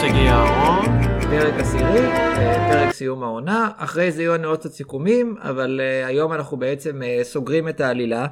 שגיא 0.00 0.30
אהרון. 0.30 0.86
פרק 1.30 1.54
עשירי, 1.60 2.06
אה, 2.06 2.68
פרק 2.72 2.92
סיום 2.92 3.22
העונה, 3.22 3.70
אחרי 3.76 4.12
זה 4.12 4.22
יהיו 4.22 4.34
לנו 4.34 4.48
עוד 4.48 4.58
קצת 4.58 4.72
סיכומים, 4.72 5.36
אבל 5.40 5.80
אה, 5.82 6.06
היום 6.06 6.32
אנחנו 6.32 6.56
בעצם 6.56 7.02
אה, 7.02 7.20
סוגרים 7.22 7.68
את 7.68 7.80
העלילה. 7.80 8.26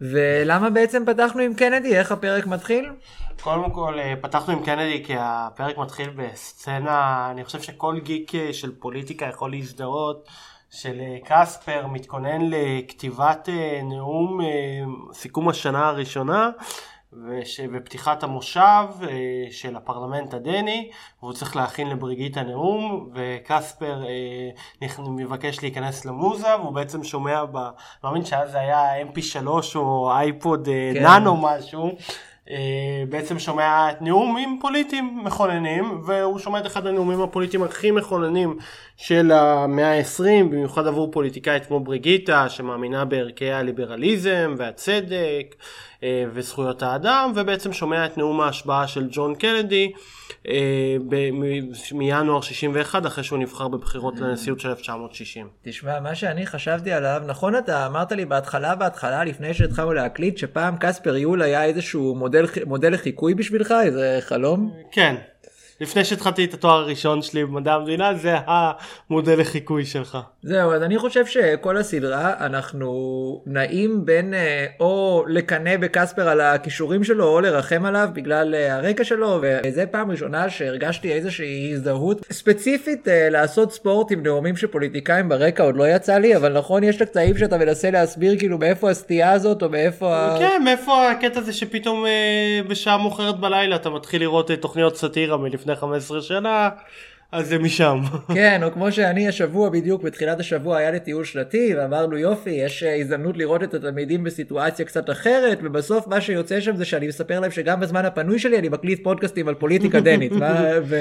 ולמה 0.00 0.70
בעצם 0.70 1.02
פתחנו 1.06 1.42
עם 1.42 1.54
קנדי? 1.54 1.96
איך 1.96 2.12
הפרק 2.12 2.46
מתחיל? 2.46 2.90
קודם 3.40 3.70
כל 3.70 3.94
פתחנו 4.20 4.52
עם 4.52 4.64
קנדי 4.64 5.02
כי 5.06 5.14
הפרק 5.18 5.78
מתחיל 5.78 6.10
בסצנה, 6.16 7.28
אני 7.30 7.44
חושב 7.44 7.62
שכל 7.62 7.98
גיק 8.02 8.32
של 8.52 8.72
פוליטיקה 8.78 9.26
יכול 9.26 9.50
להזדהות, 9.50 10.28
של 10.70 11.00
קספר 11.24 11.86
מתכונן 11.86 12.40
לכתיבת 12.50 13.48
נאום 13.82 14.40
סיכום 15.12 15.48
השנה 15.48 15.88
הראשונה. 15.88 16.50
וש... 17.24 17.60
ופתיחת 17.72 18.22
המושב 18.22 18.84
אה, 19.02 19.08
של 19.50 19.76
הפרלמנט 19.76 20.34
הדני, 20.34 20.90
והוא 21.22 21.32
צריך 21.32 21.56
להכין 21.56 21.90
לבריגיט 21.90 22.36
הנאום, 22.36 23.10
וקספר 23.14 24.04
אה. 24.82 24.88
מבקש 25.08 25.62
להיכנס 25.62 26.04
למוזה, 26.04 26.56
והוא 26.56 26.72
בעצם 26.72 27.04
שומע, 27.04 27.44
ב... 27.44 27.56
אני 27.56 27.70
מאמין 28.04 28.24
שאז 28.24 28.50
זה 28.50 28.58
היה 28.58 29.02
mp3 29.02 29.46
או 29.76 30.12
אייפוד 30.12 30.68
אה, 30.68 30.90
כן. 30.94 31.02
נאנו 31.02 31.36
משהו, 31.36 31.90
בעצם 33.08 33.38
שומע 33.38 33.88
נאומים 34.00 34.58
פוליטיים 34.60 35.24
מכוננים, 35.24 36.00
והוא 36.06 36.38
שומע 36.38 36.58
את 36.58 36.66
אחד 36.66 36.86
הנאומים 36.86 37.22
הפוליטיים 37.22 37.62
הכי 37.62 37.90
מכוננים 37.90 38.58
של 38.96 39.32
המאה 39.32 39.98
ה-20, 39.98 40.44
במיוחד 40.50 40.86
עבור 40.86 41.10
פוליטיקאית 41.12 41.66
כמו 41.66 41.80
בריגיטה, 41.80 42.48
שמאמינה 42.48 43.04
בערכי 43.04 43.50
הליברליזם 43.50 44.54
והצדק 44.58 45.54
אה, 46.02 46.24
וזכויות 46.32 46.82
האדם, 46.82 47.32
ובעצם 47.34 47.72
שומע 47.72 48.06
את 48.06 48.18
נאום 48.18 48.40
ההשבעה 48.40 48.88
של 48.88 49.08
ג'ון 49.10 49.34
קנדי 49.34 49.92
אה, 50.48 50.96
מינואר 51.92 52.40
61, 52.40 53.06
אחרי 53.06 53.24
שהוא 53.24 53.38
נבחר 53.38 53.68
בבחירות 53.68 54.20
לנשיאות 54.20 54.60
של 54.60 54.68
1960. 54.68 55.48
תשמע, 55.62 56.00
מה 56.00 56.14
שאני 56.14 56.46
חשבתי 56.46 56.92
עליו, 56.92 57.22
נכון 57.26 57.56
אתה 57.56 57.86
אמרת 57.86 58.12
לי 58.12 58.24
בהתחלה 58.24 58.74
בהתחלה, 58.74 59.24
לפני 59.24 59.54
שהתחלנו 59.54 59.92
להקליט, 59.92 60.38
שפעם 60.38 60.76
קספר 60.80 61.16
יול 61.16 61.42
היה 61.42 61.64
איזשהו 61.64 62.14
מודל, 62.14 62.46
מודל 62.66 62.92
לחיקוי 62.92 63.34
בשבילך, 63.34 63.74
איזה 63.82 64.18
חלום? 64.20 64.72
כן. 64.92 65.14
לפני 65.80 66.04
שהתחלתי 66.04 66.44
את 66.44 66.54
התואר 66.54 66.78
הראשון 66.78 67.22
שלי 67.22 67.44
במדע 67.44 67.74
המדינה, 67.74 68.14
זה 68.14 68.36
המודל 68.46 69.40
לחיקוי 69.40 69.84
שלך. 69.84 70.18
זהו, 70.42 70.72
אז 70.72 70.82
אני 70.82 70.98
חושב 70.98 71.26
שכל 71.26 71.76
הסדרה 71.76 72.34
אנחנו 72.40 73.42
נעים 73.46 74.04
בין 74.04 74.34
אה, 74.34 74.66
או 74.80 75.24
לקנא 75.28 75.76
בקספר 75.76 76.28
על 76.28 76.40
הכישורים 76.40 77.04
שלו 77.04 77.24
או 77.24 77.40
לרחם 77.40 77.84
עליו 77.84 78.08
בגלל 78.12 78.54
אה, 78.54 78.76
הרקע 78.76 79.04
שלו 79.04 79.40
וזה 79.42 79.86
פעם 79.86 80.10
ראשונה 80.10 80.50
שהרגשתי 80.50 81.12
איזושהי 81.12 81.72
הזדהות 81.72 82.26
ספציפית 82.30 83.08
אה, 83.08 83.28
לעשות 83.30 83.72
ספורט 83.72 84.12
עם 84.12 84.22
נאומים 84.22 84.56
של 84.56 84.66
פוליטיקאים 84.66 85.28
ברקע 85.28 85.62
עוד 85.62 85.76
לא 85.76 85.88
יצא 85.88 86.18
לי 86.18 86.36
אבל 86.36 86.58
נכון 86.58 86.84
יש 86.84 86.96
את 86.96 87.00
הקטעים 87.00 87.38
שאתה 87.38 87.58
מנסה 87.58 87.90
להסביר 87.90 88.38
כאילו 88.38 88.58
מאיפה 88.58 88.90
הסטייה 88.90 89.32
הזאת 89.32 89.62
או 89.62 89.68
מאיפה. 89.68 90.36
כן, 90.38 90.62
מאיפה 90.64 91.10
הקטע 91.10 91.40
הזה 91.40 91.52
שפתאום 91.52 92.04
בשעה 92.68 92.98
מאוחרת 92.98 93.40
בלילה 93.40 93.76
אתה 93.76 93.90
מתחיל 93.90 94.20
לראות 94.20 94.50
תוכניות 94.50 94.96
סאטירה 94.96 95.36
מלפני 95.36 95.65
15 95.74 96.22
שנה, 96.22 96.68
אז 97.32 97.48
זה 97.48 97.58
משם. 97.58 97.98
כן, 98.34 98.62
או 98.62 98.72
כמו 98.72 98.92
שאני 98.92 99.28
השבוע 99.28 99.70
בדיוק, 99.70 100.02
בתחילת 100.02 100.40
השבוע 100.40 100.76
היה 100.76 100.90
לי 100.90 101.00
טיול 101.00 101.24
שנתי, 101.24 101.74
ואמרנו 101.76 102.16
יופי, 102.16 102.50
יש 102.50 102.82
אה, 102.82 102.96
הזדמנות 102.96 103.36
לראות 103.36 103.62
את 103.62 103.74
התלמידים 103.74 104.24
בסיטואציה 104.24 104.86
קצת 104.86 105.10
אחרת, 105.10 105.58
ובסוף 105.62 106.06
מה 106.06 106.20
שיוצא 106.20 106.60
שם 106.60 106.76
זה 106.76 106.84
שאני 106.84 107.06
מספר 107.08 107.40
להם 107.40 107.50
שגם 107.50 107.80
בזמן 107.80 108.04
הפנוי 108.04 108.38
שלי 108.38 108.58
אני 108.58 108.68
מקליט 108.68 109.04
פודקאסטים 109.04 109.48
על 109.48 109.54
פוליטיקה 109.54 110.00
דנית. 110.00 110.32
מה, 110.40 110.64
ו... 110.84 110.96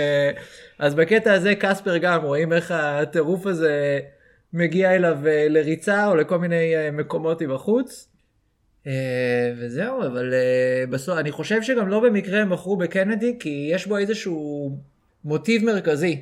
אז 0.80 0.96
בקטע 0.96 1.34
הזה 1.34 1.56
קספר 1.56 1.98
גם, 1.98 2.24
רואים 2.24 2.54
איך 2.54 2.72
הטירוף 2.72 3.46
הזה 3.46 4.00
מגיע 4.54 4.96
אליו 4.96 5.18
אה, 5.28 5.46
לריצה 5.50 6.08
או 6.08 6.16
לכל 6.16 6.38
מיני 6.38 6.76
אה, 6.76 6.92
מקומות 6.92 7.42
מבחוץ. 7.42 8.15
אה, 8.88 8.92
וזהו, 9.58 10.02
אבל 10.02 10.34
אה, 10.34 10.86
בסוף, 10.90 11.18
אני 11.18 11.32
חושב 11.32 11.62
שגם 11.62 11.88
לא 11.88 12.00
במקרה 12.00 12.42
הם 12.42 12.50
בחרו 12.50 12.78
בקנדי, 12.78 13.36
כי 13.40 13.70
יש 13.72 13.88
בו 13.88 13.98
איזשהו 13.98 14.70
מוטיב 15.26 15.64
מרכזי. 15.66 16.22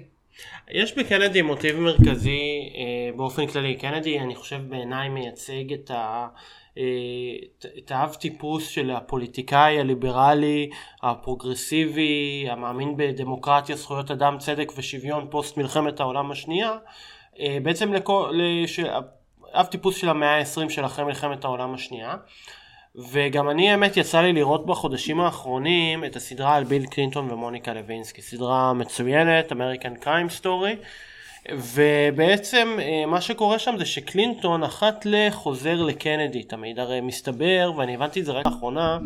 יש 0.71 0.97
בקנדי 0.97 1.41
מוטיב 1.41 1.79
מרכזי 1.79 2.39
אה, 2.75 3.17
באופן 3.17 3.47
כללי. 3.47 3.75
קנדי 3.75 4.19
אני 4.19 4.35
חושב 4.35 4.59
בעיניי 4.69 5.09
מייצג 5.09 5.73
את 5.73 5.91
ה... 5.91 6.27
את- 7.77 7.91
האב 7.91 8.13
טיפוס 8.13 8.67
של 8.67 8.91
הפוליטיקאי 8.91 9.79
הליברלי 9.79 10.69
הפרוגרסיבי 11.03 12.45
המאמין 12.49 12.97
בדמוקרטיה 12.97 13.75
זכויות 13.75 14.11
אדם 14.11 14.37
צדק 14.39 14.71
ושוויון 14.77 15.27
פוסט 15.29 15.57
מלחמת 15.57 15.99
העולם 15.99 16.31
השנייה 16.31 16.77
בעצם 17.63 17.93
לכל, 17.93 18.31
לש, 18.33 18.79
אב 19.53 19.65
טיפוס 19.65 19.95
של 19.95 20.09
המאה 20.09 20.37
ה-20 20.37 20.69
של 20.69 20.85
אחרי 20.85 21.05
מלחמת 21.05 21.43
העולם 21.43 21.73
השנייה. 21.73 22.15
וגם 22.95 23.49
אני 23.49 23.71
האמת 23.71 23.97
יצא 23.97 24.21
לי 24.21 24.33
לראות 24.33 24.65
בחודשים 24.65 25.19
האחרונים 25.19 26.05
את 26.05 26.15
הסדרה 26.15 26.55
על 26.55 26.63
ביל 26.63 26.85
קלינטון 26.85 27.31
ומוניקה 27.31 27.73
לוינסקי, 27.73 28.21
סדרה 28.21 28.73
מצוינת, 28.73 29.51
American 29.51 29.95
Crime 29.95 30.29
Story, 30.29 30.75
ובעצם 31.51 32.77
אה, 32.81 33.05
מה 33.05 33.21
שקורה 33.21 33.59
שם 33.59 33.75
זה 33.77 33.85
שקלינטון 33.85 34.63
אחת 34.63 35.05
לחוזר 35.05 35.81
לקנדי 35.81 36.43
תמיד, 36.43 36.79
הרי 36.79 37.01
מסתבר, 37.01 37.71
ואני 37.77 37.95
הבנתי 37.95 38.19
את 38.19 38.25
זה 38.25 38.31
רק 38.31 38.45
לאחרונה, 38.45 38.99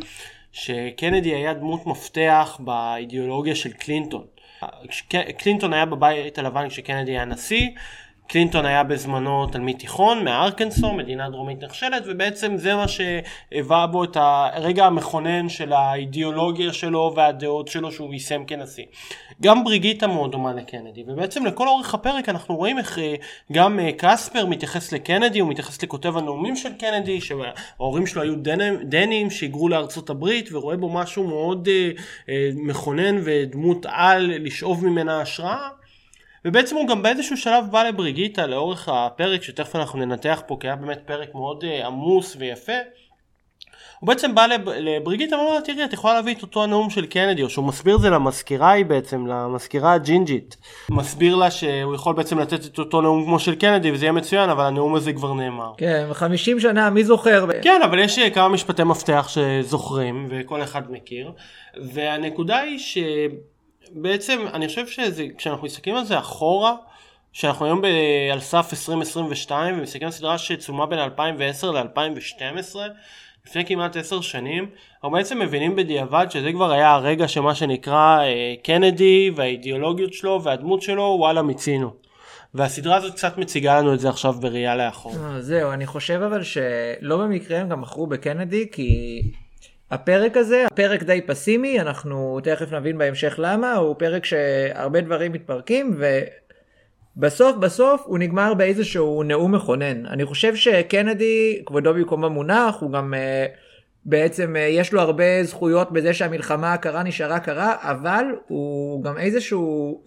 שקנדי 0.51 1.35
היה 1.35 1.53
דמות 1.53 1.85
מפתח 1.85 2.57
באידיאולוגיה 2.59 3.55
של 3.55 3.73
קלינטון. 3.73 4.25
קלינטון 5.37 5.73
היה 5.73 5.85
בבית 5.85 6.37
הלבן 6.37 6.69
כשקנדי 6.69 7.11
היה 7.11 7.25
נשיא, 7.25 7.69
קלינטון 8.27 8.65
היה 8.65 8.83
בזמנו 8.83 9.47
תלמיד 9.47 9.77
תיכון 9.77 10.23
מארקנסו, 10.23 10.93
מדינה 10.93 11.29
דרומית 11.29 11.63
נחשלת, 11.63 12.03
ובעצם 12.05 12.57
זה 12.57 12.75
מה 12.75 12.85
שהיווה 12.87 13.87
בו 13.87 14.03
את 14.03 14.17
הרגע 14.19 14.85
המכונן 14.85 15.49
של 15.49 15.73
האידיאולוגיה 15.73 16.73
שלו 16.73 17.13
והדעות 17.15 17.67
שלו 17.67 17.91
שהוא 17.91 18.13
יישם 18.13 18.43
כנשיא. 18.47 18.85
גם 19.41 19.63
בריגיטה 19.63 20.07
מאוד 20.07 20.31
דומה 20.31 20.53
לקנדי, 20.53 21.03
ובעצם 21.07 21.45
לכל 21.45 21.67
אורך 21.67 21.93
הפרק 21.93 22.29
אנחנו 22.29 22.55
רואים 22.55 22.77
איך 22.77 22.99
אה, 22.99 23.15
גם 23.51 23.79
אה, 23.79 23.89
קספר 23.97 24.45
מתייחס 24.45 24.91
לקנדי, 24.91 25.39
הוא 25.39 25.49
מתייחס 25.49 25.83
לכותב 25.83 26.17
הנאומים 26.17 26.55
של 26.55 26.73
קנדי, 26.73 27.21
שההורים 27.21 28.07
שלו 28.07 28.21
היו 28.21 28.35
דנים, 28.83 29.29
שהיגרו 29.29 29.69
לארצות 29.69 30.09
הברית, 30.09 30.49
ורואה 30.51 30.77
בו 30.77 30.89
משהו 30.89 31.23
מאוד 31.23 31.69
אה, 32.29 32.49
מכונן 32.55 33.15
ודמות 33.23 33.85
על 33.89 34.31
לשאוב 34.39 34.85
ממנה 34.85 35.21
השראה. 35.21 35.69
ובעצם 36.47 36.75
הוא 36.75 36.87
גם 36.87 37.03
באיזשהו 37.03 37.37
שלב 37.37 37.65
בא 37.71 37.83
לבריגיטה 37.83 38.47
לאורך 38.47 38.89
הפרק 38.89 39.43
שתכף 39.43 39.75
אנחנו 39.75 39.99
ננתח 39.99 40.41
פה 40.47 40.57
כי 40.59 40.67
היה 40.67 40.75
באמת 40.75 40.99
פרק 41.05 41.35
מאוד 41.35 41.63
uh, 41.63 41.85
עמוס 41.85 42.35
ויפה. 42.39 42.73
הוא 43.99 44.07
בעצם 44.07 44.35
בא 44.35 44.45
לב, 44.45 44.69
לבריגיטה 44.69 45.35
ואומר 45.35 45.53
לה 45.53 45.61
תראי 45.61 45.83
את 45.83 45.93
יכולה 45.93 46.13
להביא 46.13 46.35
את 46.35 46.41
אותו 46.41 46.63
הנאום 46.63 46.89
של 46.89 47.05
קנדי 47.05 47.43
או 47.43 47.49
שהוא 47.49 47.65
מסביר 47.65 47.95
את 47.95 48.01
זה 48.01 48.09
למזכירה 48.09 48.71
היא 48.71 48.85
בעצם 48.85 49.27
למזכירה 49.27 49.93
הג'ינג'ית. 49.93 50.57
מסביר 50.89 51.35
לה 51.35 51.51
שהוא 51.51 51.95
יכול 51.95 52.15
בעצם 52.15 52.39
לתת 52.39 52.65
את 52.65 52.79
אותו 52.79 53.01
נאום 53.01 53.25
כמו 53.25 53.39
של 53.39 53.55
קנדי 53.55 53.91
וזה 53.91 54.05
יהיה 54.05 54.11
מצוין 54.11 54.49
אבל 54.49 54.63
הנאום 54.63 54.95
הזה 54.95 55.13
כבר 55.13 55.33
נאמר. 55.33 55.71
כן, 55.77 56.07
50 56.13 56.59
שנה, 56.59 56.89
מי 56.89 57.03
זוכר? 57.03 57.45
כן, 57.61 57.81
אבל 57.83 57.99
יש 57.99 58.19
אה, 58.19 58.29
כמה 58.29 58.49
משפטי 58.49 58.83
מפתח 58.83 59.29
שזוכרים, 59.29 60.25
וכל 60.29 60.63
אחד 60.63 60.91
מכיר, 60.91 61.31
והנקודה 61.93 62.57
היא 62.57 62.79
שבעצם, 63.87 64.45
אני 64.53 64.67
חושב 64.67 64.87
שכשאנחנו 64.87 65.65
מסתכלים 65.65 65.95
על 65.95 66.05
זה 66.05 66.19
אחורה, 66.19 66.75
שאנחנו 67.33 67.65
היום 67.65 67.81
ב- 67.81 68.31
על 68.31 68.39
סף 68.39 68.67
2022, 68.71 69.79
ומסתכלים 69.79 70.05
על 70.05 70.11
סדרה 70.11 70.37
שצולמה 70.37 70.85
בין 70.85 70.99
2010 70.99 71.71
ל-2012, 71.71 72.79
אני 72.79 72.89
לפני 73.47 73.65
כמעט 73.65 73.95
עשר 73.97 74.21
שנים, 74.21 74.69
אנחנו 74.93 75.11
בעצם 75.11 75.39
מבינים 75.39 75.75
בדיעבד 75.75 76.27
שזה 76.29 76.51
כבר 76.51 76.71
היה 76.71 76.93
הרגע 76.93 77.27
שמה 77.27 77.55
שנקרא 77.55 78.19
אה, 78.21 78.53
קנדי 78.63 79.31
והאידיאולוגיות 79.35 80.13
שלו 80.13 80.43
והדמות 80.43 80.81
שלו, 80.81 81.15
וואלה 81.19 81.41
מיצינו. 81.41 81.93
והסדרה 82.53 82.95
הזאת 82.95 83.13
קצת 83.13 83.37
מציגה 83.37 83.79
לנו 83.79 83.93
את 83.93 83.99
זה 83.99 84.09
עכשיו 84.09 84.33
בראייה 84.33 84.75
לאחור. 84.75 85.13
אה, 85.15 85.41
זהו, 85.41 85.71
אני 85.71 85.85
חושב 85.85 86.21
אבל 86.21 86.43
שלא 86.43 87.17
במקרה 87.17 87.59
הם 87.59 87.69
גם 87.69 87.81
מכרו 87.81 88.07
בקנדי, 88.07 88.65
כי 88.71 89.21
הפרק 89.91 90.37
הזה, 90.37 90.65
הפרק 90.65 91.03
די 91.03 91.21
פסימי, 91.21 91.81
אנחנו 91.81 92.39
תכף 92.43 92.71
נבין 92.71 92.97
בהמשך 92.97 93.35
למה, 93.37 93.73
הוא 93.73 93.95
פרק 93.99 94.25
שהרבה 94.25 95.01
דברים 95.01 95.31
מתפרקים, 95.31 95.99
ובסוף 97.17 97.55
בסוף 97.57 98.01
הוא 98.05 98.17
נגמר 98.19 98.53
באיזשהו 98.53 99.23
נאום 99.23 99.55
מכונן. 99.55 100.05
אני 100.05 100.25
חושב 100.25 100.55
שקנדי, 100.55 101.63
כבודו 101.65 101.93
במקום 101.93 102.23
המונח, 102.23 102.75
הוא 102.79 102.91
גם... 102.91 103.13
uh, 103.13 103.67
בעצם 104.09 104.55
uh, 104.55 104.59
יש 104.59 104.93
לו 104.93 105.01
הרבה 105.01 105.43
זכויות 105.43 105.91
בזה 105.91 106.13
שהמלחמה 106.13 106.73
הקרה 106.73 107.03
נשארה 107.03 107.39
קרה, 107.39 107.75
אבל 107.79 108.25
הוא 108.47 109.03
גם 109.03 109.17
איזשהו 109.17 110.01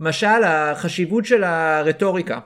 משל 0.00 0.44
החשיבות 0.44 1.24
של 1.24 1.44
הרטוריקה. 1.44 2.38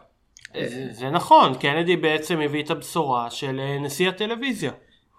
זה, 0.55 0.87
זה 0.91 1.11
נכון, 1.11 1.55
קנדי 1.55 1.97
בעצם 1.97 2.41
הביא 2.41 2.63
את 2.63 2.71
הבשורה 2.71 3.31
של 3.31 3.61
אה, 3.61 3.79
נשיא 3.79 4.09
הטלוויזיה. 4.09 4.71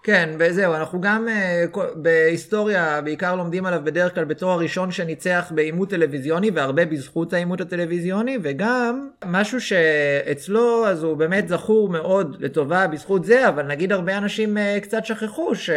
כן, 0.03 0.29
וזהו, 0.39 0.73
אנחנו 0.73 1.01
גם 1.01 1.27
uh, 1.73 1.79
בהיסטוריה 1.95 3.01
בעיקר 3.01 3.35
לומדים 3.35 3.65
עליו 3.65 3.79
בדרך 3.83 4.15
כלל 4.15 4.23
בתור 4.23 4.51
הראשון 4.51 4.91
שניצח 4.91 5.51
בעימות 5.55 5.89
טלוויזיוני, 5.89 6.51
והרבה 6.51 6.85
בזכות 6.85 7.33
העימות 7.33 7.61
הטלוויזיוני, 7.61 8.37
וגם 8.41 9.09
משהו 9.25 9.61
שאצלו 9.61 10.87
אז 10.87 11.03
הוא 11.03 11.17
באמת 11.17 11.47
זכור 11.47 11.89
מאוד 11.89 12.37
לטובה 12.39 12.87
בזכות 12.87 13.25
זה, 13.25 13.47
אבל 13.49 13.63
נגיד 13.63 13.91
הרבה 13.91 14.17
אנשים 14.17 14.57
uh, 14.57 14.79
קצת 14.83 15.05
שכחו 15.05 15.55
ש... 15.55 15.69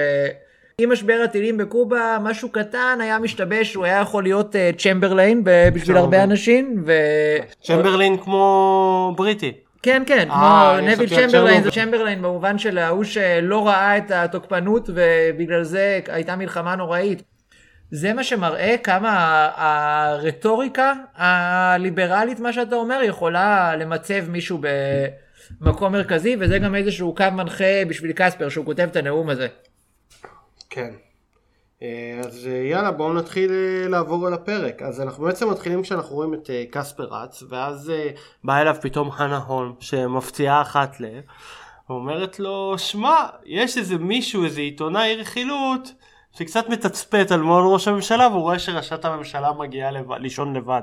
עם 0.79 0.93
משבר 0.93 1.21
הטילים 1.25 1.57
בקובה, 1.57 2.19
משהו 2.23 2.49
קטן 2.49 2.99
היה 3.01 3.19
משתבש, 3.19 3.75
הוא 3.75 3.85
היה 3.85 4.01
יכול 4.01 4.23
להיות 4.23 4.55
uh, 4.55 4.83
צ'מברליין 4.83 5.43
בשביל 5.75 5.97
הרבה 5.97 6.23
אנשים. 6.23 6.83
ו... 6.87 6.93
צ'מברליין 7.63 8.17
כמו 8.17 9.15
בריטי. 9.17 9.64
כן, 9.85 10.03
כן, 10.07 10.31
אה, 10.31 10.77
כמו 10.79 10.89
נביל 10.89 11.09
צ'מברליין. 11.09 11.63
זה 11.63 11.71
צ'מברליין 11.71 12.23
במובן 12.23 12.59
של 12.59 12.79
ההוא 12.79 13.05
שלא 13.05 13.67
ראה 13.67 13.99
את 13.99 14.11
התוקפנות 14.11 14.91
ובגלל 14.95 15.63
זה 15.63 16.01
הייתה 16.09 16.37
מלחמה 16.37 16.77
נוראית. 16.77 17.23
זה 17.91 18.13
מה 18.13 18.25
שמראה 18.25 18.77
כמה 18.83 19.49
הרטוריקה 19.57 20.93
הליברלית, 21.15 22.41
מה 22.41 22.53
שאתה 22.53 22.77
אומר, 22.77 23.01
יכולה 23.03 23.77
למצב 23.77 24.31
מישהו 24.31 24.61
במקום 25.61 25.93
מרכזי, 25.93 26.37
וזה 26.41 26.59
גם 26.59 26.75
איזשהו 26.75 27.15
קו 27.15 27.25
מנחה 27.33 27.85
בשביל 27.89 28.13
קספר 28.15 28.49
שהוא 28.49 28.65
כותב 28.65 28.89
את 28.91 28.97
הנאום 28.97 29.31
הזה. 29.31 29.49
כן. 30.71 30.91
אה, 31.85 32.21
אז 32.21 32.47
אה, 32.47 32.53
יאללה 32.53 32.91
בואו 32.91 33.13
נתחיל 33.13 33.51
אה, 33.51 33.89
לעבור 33.89 34.27
על 34.27 34.35
הפרק. 34.35 34.83
אז 34.83 35.01
אנחנו 35.01 35.25
בעצם 35.25 35.51
מתחילים 35.51 35.83
כשאנחנו 35.83 36.15
רואים 36.17 36.35
את 36.35 36.51
קספר 36.71 37.05
רץ, 37.05 37.43
ואז 37.49 37.91
אה, 37.91 38.11
באה 38.45 38.61
אליו 38.61 38.77
פתאום 38.81 39.11
חנה 39.11 39.39
הולם, 39.39 39.73
שמפציעה 39.81 40.63
אחת 40.63 41.01
ל... 41.01 41.05
ואומרת 41.89 42.39
לו, 42.39 42.75
שמע, 42.79 43.17
יש 43.45 43.79
איזה 43.79 43.99
מישהו, 43.99 44.45
איזה 44.45 44.61
עיתונאי 44.61 45.17
רכילות, 45.17 45.93
שקצת 46.33 46.69
מתצפת 46.69 47.27
על 47.31 47.41
מעון 47.41 47.73
ראש 47.75 47.89
הממשלה, 47.89 48.29
והוא 48.29 48.43
רואה 48.43 48.59
שראשת 48.59 49.05
הממשלה 49.05 49.53
מגיעה 49.53 49.91
לבד, 49.91 50.17
לישון 50.21 50.57
לבד. 50.57 50.83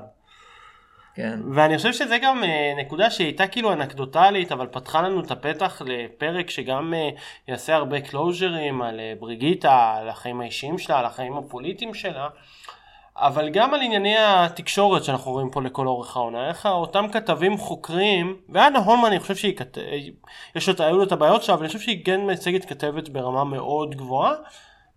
כן. 1.16 1.40
ואני 1.54 1.78
חושב 1.78 1.94
שזה 1.94 2.18
גם 2.18 2.44
אה, 2.44 2.74
נקודה 2.78 3.10
שהייתה 3.10 3.48
כאילו 3.48 3.74
אנקדוטלית, 3.74 4.52
אבל 4.52 4.68
פתחה 4.68 5.02
לנו 5.02 5.20
את 5.20 5.32
הפתח 5.32 5.82
לפרק 5.86 6.50
שגם 6.50 6.94
אה, 6.94 7.10
יעשה 7.48 7.76
הרבה 7.76 8.02
קלוז'רים 8.02 8.82
על 8.82 9.00
אה, 9.00 9.14
בריגיטה, 9.20 9.96
על 9.98 10.10
החיים 10.10 10.42
האישיים 10.42 10.78
שלה, 10.78 11.00
על 11.00 11.06
החיים 11.06 11.38
הפוליטיים 11.38 11.94
שלה, 11.94 12.28
אבל 13.18 13.50
גם 13.50 13.74
על 13.74 13.82
ענייני 13.82 14.16
התקשורת 14.18 15.04
שאנחנו 15.04 15.32
רואים 15.32 15.50
פה 15.50 15.62
לכל 15.62 15.88
אורך 15.88 16.18
העונה. 16.18 16.48
איך 16.48 16.66
אותם 16.66 17.06
כתבים 17.12 17.58
חוקרים, 17.58 18.38
ואנה 18.50 18.80
הולמן 18.80 19.06
אני 19.06 19.20
חושב 19.20 19.36
שהיא 19.36 19.58
כת... 19.58 19.78
יש 20.56 20.70
לו, 20.70 20.76
היו 20.80 20.98
לו 20.98 21.04
את 21.04 21.12
הבעיות 21.12 21.44
שלה, 21.44 21.56
אבל 21.56 21.64
אני 21.64 21.68
חושב 21.68 21.80
שהיא 21.80 22.06
כן 22.06 22.22
מייצגת 22.26 22.66
כתבת 22.66 23.10
ברמה 23.10 23.44
מאוד 23.44 23.96
גבוהה. 23.96 24.34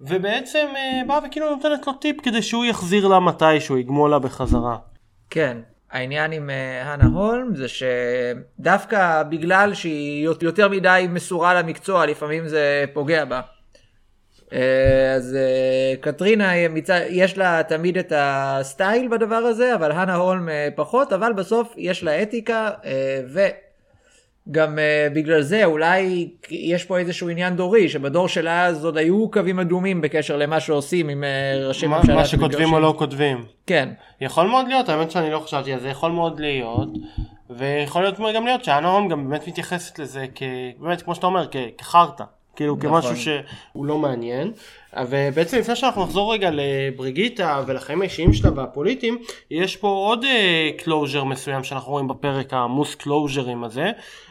ובעצם 0.01 0.67
אה, 0.77 1.03
באה 1.07 1.19
וכאילו 1.27 1.51
נותנת 1.51 1.87
לו 1.87 1.93
טיפ 1.93 2.21
כדי 2.21 2.43
שהוא 2.43 2.65
יחזיר 2.65 3.09
לה 3.09 3.21
מתישהו, 3.21 3.79
יגמול 3.79 4.11
לה 4.11 4.19
בחזרה. 4.19 4.77
כן. 5.31 5.59
העניין 5.95 6.33
עם 6.33 6.51
אה, 6.51 6.93
הנה 6.93 7.05
הולם 7.05 7.55
זה 7.55 7.67
שדווקא 7.69 9.23
בגלל 9.23 9.75
שהיא 9.75 10.29
יותר 10.43 10.69
מדי 10.69 11.07
מסורה 11.11 11.55
למקצוע, 11.55 12.07
לפעמים 12.07 12.49
זה 12.49 12.85
פוגע 12.93 13.25
בה. 13.25 13.41
אה, 14.53 15.13
אז 15.15 15.37
אה, 15.37 15.97
קטרינה, 16.01 16.53
יש 17.09 17.39
לה 17.39 17.63
תמיד 17.69 17.99
את 17.99 18.13
הסטייל 18.17 19.09
בדבר 19.09 19.35
הזה, 19.35 19.75
אבל 19.75 19.93
הנה 19.93 20.15
הולם 20.15 20.49
פחות, 20.75 21.13
אבל 21.13 21.33
בסוף 21.33 21.75
יש 21.77 22.03
לה 22.05 22.23
אתיקה, 22.23 22.71
וגם 24.47 24.79
אה, 24.79 25.09
בגלל 25.15 25.43
זה 25.43 25.65
אולי 25.65 26.29
יש 26.51 26.85
פה 26.85 26.99
איזשהו 26.99 27.29
עניין 27.29 27.57
דורי, 27.57 27.89
שבדור 27.89 28.29
שלה 28.29 28.67
אז 28.67 28.85
עוד 28.85 28.97
היו 28.97 29.31
קווים 29.31 29.61
אדומים 29.61 30.01
בקשר 30.01 30.37
למה 30.37 30.61
שעושים 30.61 31.09
עם 31.09 31.25
אה, 31.25 31.69
ראשי 31.69 31.87
מה, 31.87 31.99
ממשלה. 31.99 32.15
מה 32.15 32.25
שכותבים 32.25 32.51
שמתגרשים. 32.51 32.75
או 32.75 32.81
לא 32.81 32.95
כותבים. 32.99 33.45
כן. 33.67 33.89
יכול 34.21 34.47
מאוד 34.47 34.69
להיות, 34.69 34.89
האמת 34.89 35.11
שאני 35.11 35.31
לא 35.31 35.39
חשבתי 35.39 35.73
על 35.73 35.81
זה, 35.81 35.89
יכול 35.89 36.11
מאוד 36.11 36.41
להיות, 36.41 36.89
ויכול 37.51 38.03
להיות 38.03 38.19
גם 38.35 38.47
להיות 38.47 38.69
הום 38.85 39.09
גם 39.09 39.29
באמת 39.29 39.49
מתייחסת 39.49 39.99
לזה 39.99 40.27
כ... 40.35 40.43
באמת, 40.79 41.03
כמו 41.03 41.15
שאתה 41.15 41.27
אומר. 41.27 41.47
כחרטא. 41.79 42.25
כאילו 42.57 42.77
נכון. 42.77 43.03
כמשהו 43.03 43.17
שהוא 43.17 43.87
לא 43.87 43.99
מעניין. 43.99 44.53
ובעצם 45.09 45.59
לפני 45.59 45.77
שאנחנו 45.77 46.05
נחזור 46.05 46.33
רגע 46.33 46.51
לבריגיטה 46.53 47.63
ולחיים 47.67 48.01
האישיים 48.01 48.33
שלה 48.33 48.51
והפוליטיים, 48.57 49.19
יש 49.51 49.77
פה 49.77 49.89
עוד 49.89 50.25
closure 50.79 51.25
מסוים 51.25 51.65
שאנחנו 51.65 51.93
רואים 51.93 52.09
בפרק 52.09 52.53
העמוס 52.53 52.95
closure 52.95 53.49
ים 53.49 53.65
הזה, 53.65 53.91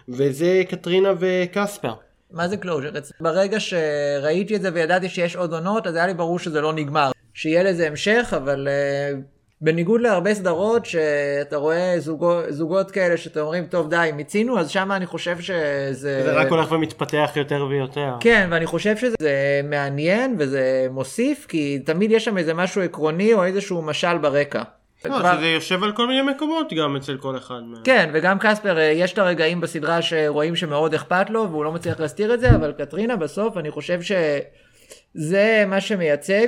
וזה 0.10 0.64
קטרינה 0.70 1.14
וקספר. 1.20 1.94
מה 2.32 2.48
זה 2.48 2.58
closure? 2.58 2.90
ברגע 3.22 3.60
שראיתי 3.60 4.56
את 4.56 4.62
זה 4.62 4.70
וידעתי 4.74 5.10
שיש 5.10 5.36
עוד 5.36 5.54
עונות, 5.54 5.88
אז 5.88 5.96
היה 5.96 6.08
לי 6.08 6.14
ברור 6.14 6.40
שזה 6.40 6.62
לא 6.62 6.74
נגמר. 6.74 7.12
שיהיה 7.34 7.64
לזה 7.64 7.88
המשך, 7.88 8.34
אבל 8.38 8.68
אה, 8.68 9.33
בניגוד 9.64 10.02
להרבה 10.02 10.34
סדרות 10.34 10.86
שאתה 10.86 11.56
רואה 11.56 11.96
זוגו, 12.00 12.40
זוגות 12.50 12.92
כאלה 12.92 13.18
שאתם 13.18 13.40
אומרים, 13.40 13.66
טוב 13.66 13.90
די, 13.90 14.10
מיצינו, 14.16 14.60
אז 14.60 14.70
שם 14.70 14.92
אני 14.92 15.06
חושב 15.06 15.40
שזה... 15.40 15.92
זה 16.24 16.34
רק 16.34 16.48
הולך 16.48 16.72
ומתפתח 16.72 17.32
יותר 17.36 17.66
ויותר. 17.70 18.14
כן, 18.20 18.48
ואני 18.52 18.66
חושב 18.66 18.98
שזה 18.98 19.62
מעניין 19.64 20.36
וזה 20.40 20.88
מוסיף, 20.92 21.46
כי 21.50 21.80
תמיד 21.86 22.12
יש 22.12 22.26
שם 22.26 22.38
איזה 22.38 22.54
משהו 22.54 22.82
עקרוני 22.82 23.34
או 23.34 23.44
איזשהו 23.44 23.82
משל 23.82 24.18
ברקע. 24.18 24.64
לא, 25.06 25.20
כבר- 25.20 25.36
שזה 25.38 25.48
יושב 25.48 25.84
על 25.84 25.92
כל 25.92 26.08
מיני 26.08 26.22
מקומות 26.22 26.74
גם 26.74 26.96
אצל 26.96 27.18
כל 27.18 27.38
אחד 27.38 27.62
מהם. 27.72 27.82
כן, 27.84 28.10
וגם 28.14 28.38
קספר, 28.40 28.78
אה, 28.78 28.84
יש 28.84 29.14
את 29.14 29.18
הרגעים 29.18 29.62
בסדרה 29.62 30.02
שרואים 30.02 30.56
שמאוד 30.56 30.94
אכפת 30.94 31.30
לו, 31.30 31.50
והוא 31.50 31.64
לא 31.66 31.72
מצליח 31.72 32.00
להסתיר 32.00 32.34
את 32.34 32.40
זה, 32.40 32.56
אבל 32.56 32.72
קטרינה 32.72 33.16
בסוף, 33.16 33.58
אני 33.58 33.72
חושב 33.72 34.00
שזה 34.02 35.64
מה 35.68 35.82
שמייצג. 35.82 36.48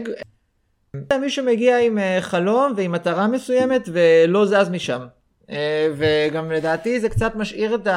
מי 1.22 1.30
שמגיע 1.30 1.80
עם 1.80 1.98
אה, 1.98 2.18
חלום 2.22 2.74
ועם 2.78 2.92
מטרה 2.92 3.28
מסוימת 3.28 3.90
ולא 3.94 4.46
זז 4.46 4.70
משם. 4.70 5.08
אה, 5.50 5.88
וגם 5.98 6.52
לדעתי 6.52 7.00
זה 7.00 7.10
קצת 7.10 7.36
משאיר 7.36 7.76
את 7.76 7.88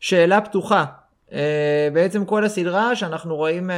השאלה 0.00 0.40
פתוחה. 0.40 0.84
אה, 1.32 1.88
בעצם 1.92 2.24
כל 2.24 2.44
הסדרה 2.44 2.96
שאנחנו 2.96 3.36
רואים 3.36 3.70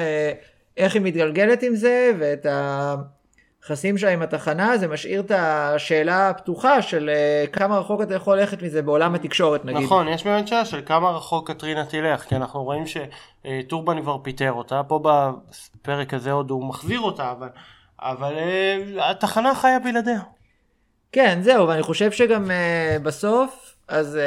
איך 0.77 0.95
היא 0.95 1.03
מתגלגלת 1.03 1.63
עם 1.63 1.75
זה 1.75 2.11
ואת 2.19 2.47
היחסים 3.69 3.99
שלה 3.99 4.11
עם 4.11 4.23
התחנה, 4.23 4.79
זה 4.79 4.89
משאיר 4.89 5.21
את 5.21 5.31
השאלה 5.35 6.31
הפתוחה 6.31 6.83
של 6.83 7.11
אה, 7.15 7.45
כמה 7.53 7.79
רחוק 7.79 8.03
אתה 8.03 8.15
יכול 8.15 8.39
ללכת 8.39 8.63
מזה 8.63 8.83
בעולם 8.83 9.15
התקשורת 9.15 9.65
נגיד. 9.65 9.83
נכון, 9.83 10.09
יש 10.09 10.25
באמת 10.25 10.49
שאלה 10.49 10.65
של 10.65 10.83
כמה 10.87 11.11
רחוק 11.11 11.51
קטרינה 11.51 11.85
תלך, 11.85 12.21
כי 12.21 12.37
אנחנו 12.37 12.65
רואים 12.65 12.85
שטורבן 12.87 14.03
כבר 14.03 14.19
פיטר 14.23 14.53
אותה, 14.53 14.83
פה 14.89 15.01
בפרק 15.03 16.15
הזה 16.15 16.33
עוד 16.33 16.51
הוא 16.51 16.65
מחזיר 16.65 17.01
אותה, 17.01 17.31
אבל, 17.31 17.49
אבל 17.99 18.35
אה, 18.39 19.11
התחנה 19.11 19.55
חיה 19.55 19.79
בלעדיה. 19.79 20.21
כן, 21.13 21.39
זהו, 21.43 21.69
ואני 21.69 21.83
חושב 21.83 22.11
שגם 22.13 22.51
בסוף, 23.03 23.75
אז 23.89 24.19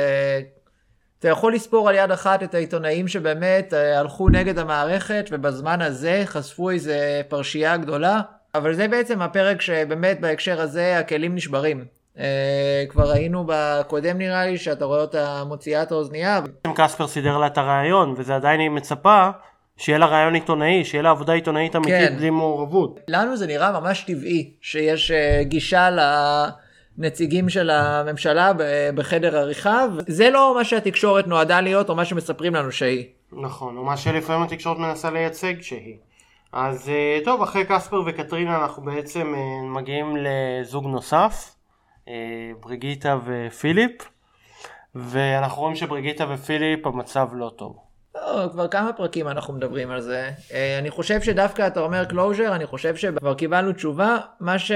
אתה 1.19 1.29
יכול 1.29 1.53
לספור 1.53 1.89
על 1.89 1.95
יד 1.95 2.11
אחת 2.11 2.43
את 2.43 2.55
העיתונאים 2.55 3.07
שבאמת 3.07 3.73
הלכו 3.73 4.29
נגד 4.29 4.59
המערכת, 4.59 5.25
ובזמן 5.31 5.81
הזה 5.81 6.21
חשפו 6.25 6.69
איזה 6.69 7.21
פרשייה 7.27 7.77
גדולה, 7.77 8.21
אבל 8.57 8.73
זה 8.73 8.87
בעצם 8.87 9.21
הפרק 9.21 9.61
שבאמת 9.61 10.19
בהקשר 10.19 10.61
הזה 10.61 10.99
הכלים 10.99 11.35
נשברים. 11.35 11.85
Uh, 12.15 12.19
כבר 12.89 13.11
ראינו 13.11 13.43
בקודם 13.47 14.17
נראה 14.17 14.45
לי 14.45 14.57
שאתה 14.57 14.85
רואה 14.85 15.01
אותה 15.01 15.43
מוציאה 15.47 15.83
את 15.83 15.91
האוזנייה. 15.91 16.41
קספר 16.75 17.07
סידר 17.07 17.37
לה 17.37 17.47
את 17.47 17.57
הרעיון, 17.57 18.13
וזה 18.17 18.35
עדיין 18.35 18.59
היא 18.59 18.69
מצפה 18.69 19.29
שיהיה 19.77 19.97
לה 19.97 20.05
רעיון 20.05 20.33
עיתונאי, 20.33 20.85
שיהיה 20.85 21.01
לה 21.01 21.09
עבודה 21.09 21.33
עיתונאית 21.33 21.75
אמיתית 21.75 22.09
כן. 22.09 22.17
בלי 22.17 22.29
מעורבות. 22.29 22.99
לנו 23.07 23.37
זה 23.37 23.47
נראה 23.47 23.79
ממש 23.79 24.01
טבעי 24.01 24.51
שיש 24.61 25.11
uh, 25.11 25.43
גישה 25.43 25.89
לנציגים 26.97 27.49
של 27.49 27.69
הממשלה 27.69 28.51
בחדר 28.95 29.37
עריכה, 29.37 29.85
זה 30.07 30.29
לא 30.29 30.53
מה 30.55 30.63
שהתקשורת 30.63 31.27
נועדה 31.27 31.61
להיות 31.61 31.89
או 31.89 31.95
מה 31.95 32.05
שמספרים 32.05 32.55
לנו 32.55 32.71
שהיא. 32.71 33.05
נכון, 33.31 33.77
או 33.77 33.83
מה 33.83 33.97
שלפעמים 33.97 34.43
התקשורת 34.43 34.77
מנסה 34.77 35.11
לייצג 35.11 35.61
שהיא. 35.61 35.95
אז 36.53 36.89
אה, 36.89 37.19
טוב, 37.25 37.41
אחרי 37.41 37.65
קספר 37.65 38.01
וקטרינה 38.05 38.57
אנחנו 38.63 38.83
בעצם 38.83 39.33
אה, 39.35 39.69
מגיעים 39.69 40.17
לזוג 40.17 40.85
נוסף, 40.85 41.55
אה, 42.07 42.13
בריגיטה 42.59 43.17
ופיליפ, 43.25 43.91
ואנחנו 44.95 45.61
רואים 45.61 45.75
שבריגיטה 45.75 46.25
ופיליפ 46.29 46.87
המצב 46.87 47.27
לא 47.33 47.51
טוב. 47.55 47.77
לא, 48.15 48.47
כבר 48.51 48.67
כמה 48.67 48.93
פרקים 48.93 49.27
אנחנו 49.27 49.53
מדברים 49.53 49.91
על 49.91 50.01
זה. 50.01 50.31
אני 50.79 50.89
חושב 50.89 51.21
שדווקא 51.21 51.67
אתה 51.67 51.79
אומר 51.79 52.05
closure, 52.05 52.55
אני 52.55 52.65
חושב 52.65 52.95
שכבר 52.95 53.33
קיבלנו 53.33 53.73
תשובה. 53.73 54.17
מה 54.39 54.59
ש... 54.59 54.71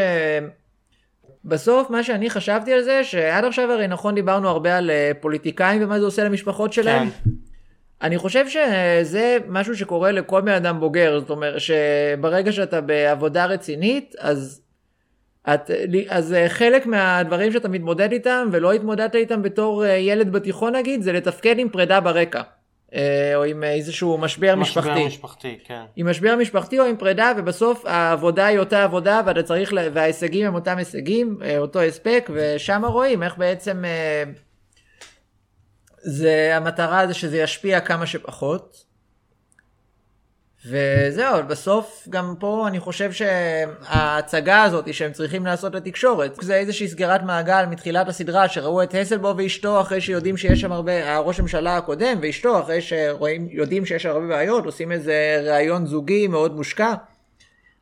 בסוף 1.45 1.89
מה 1.89 2.03
שאני 2.03 2.29
חשבתי 2.29 2.73
על 2.73 2.81
זה, 2.81 3.03
שעד 3.03 3.45
עכשיו 3.45 3.71
הרי 3.71 3.87
נכון 3.87 4.15
דיברנו 4.15 4.49
הרבה 4.49 4.77
על 4.77 4.91
פוליטיקאים 5.19 5.83
ומה 5.83 5.99
זה 5.99 6.05
עושה 6.05 6.23
למשפחות 6.23 6.73
שלהם. 6.73 7.09
כן. 7.09 7.29
אני 8.01 8.17
חושב 8.17 8.45
שזה 8.47 9.37
משהו 9.47 9.77
שקורה 9.77 10.11
לכל 10.11 10.41
בן 10.41 10.51
אדם 10.51 10.79
בוגר, 10.79 11.19
זאת 11.19 11.29
אומרת 11.29 11.61
שברגע 11.61 12.51
שאתה 12.51 12.81
בעבודה 12.81 13.45
רצינית, 13.45 14.15
אז, 14.19 14.61
את, 15.53 15.71
אז 16.09 16.35
חלק 16.47 16.85
מהדברים 16.85 17.51
שאתה 17.51 17.69
מתמודד 17.69 18.11
איתם 18.11 18.49
ולא 18.51 18.73
התמודדת 18.73 19.15
איתם 19.15 19.41
בתור 19.41 19.85
ילד 19.85 20.31
בתיכון 20.31 20.75
נגיד, 20.75 21.01
זה 21.01 21.11
לתפקד 21.11 21.59
עם 21.59 21.69
פרידה 21.69 21.99
ברקע. 21.99 22.41
אה, 22.95 23.31
או 23.35 23.43
עם 23.43 23.63
איזשהו 23.63 24.17
משבר, 24.17 24.55
משבר 24.55 24.61
משפחתי. 24.61 24.89
משבר 24.89 25.07
משפחתי, 25.07 25.57
כן. 25.63 25.81
עם 25.95 26.09
משבר 26.09 26.35
משפחתי 26.35 26.79
או 26.79 26.85
עם 26.85 26.97
פרידה, 26.97 27.31
ובסוף 27.37 27.85
העבודה 27.85 28.45
היא 28.45 28.59
אותה 28.59 28.83
עבודה, 28.83 29.21
ואתה 29.25 29.43
צריך, 29.43 29.73
וההישגים 29.93 30.47
הם 30.47 30.55
אותם 30.55 30.77
הישגים, 30.77 31.37
אה, 31.43 31.57
אותו 31.57 31.81
הספק, 31.81 32.29
ושם 32.33 32.85
רואים 32.85 33.23
איך 33.23 33.37
בעצם... 33.37 33.83
זה 36.03 36.51
המטרה 36.55 37.07
זה 37.07 37.13
שזה 37.13 37.37
ישפיע 37.37 37.79
כמה 37.79 38.05
שפחות. 38.05 38.91
וזהו, 40.65 41.43
בסוף 41.47 42.07
גם 42.09 42.35
פה 42.39 42.67
אני 42.67 42.79
חושב 42.79 43.11
שההצגה 43.11 44.63
הזאת 44.63 44.93
שהם 44.93 45.11
צריכים 45.11 45.45
לעשות 45.45 45.75
לתקשורת, 45.75 46.37
זה 46.41 46.55
איזושהי 46.55 46.87
סגירת 46.87 47.23
מעגל 47.23 47.65
מתחילת 47.65 48.07
הסדרה 48.07 48.49
שראו 48.49 48.83
את 48.83 48.95
הסלבו 49.01 49.33
ואשתו 49.37 49.81
אחרי 49.81 50.01
שיודעים 50.01 50.37
שיש 50.37 50.61
שם 50.61 50.71
הרבה, 50.71 51.15
הראש 51.15 51.39
הממשלה 51.39 51.77
הקודם 51.77 52.17
ואשתו 52.21 52.59
אחרי 52.59 52.81
שיודעים 52.81 53.85
שיש 53.85 54.05
הרבה 54.05 54.27
בעיות, 54.27 54.65
עושים 54.65 54.91
איזה 54.91 55.43
ראיון 55.45 55.85
זוגי 55.85 56.27
מאוד 56.27 56.55
מושקע, 56.55 56.93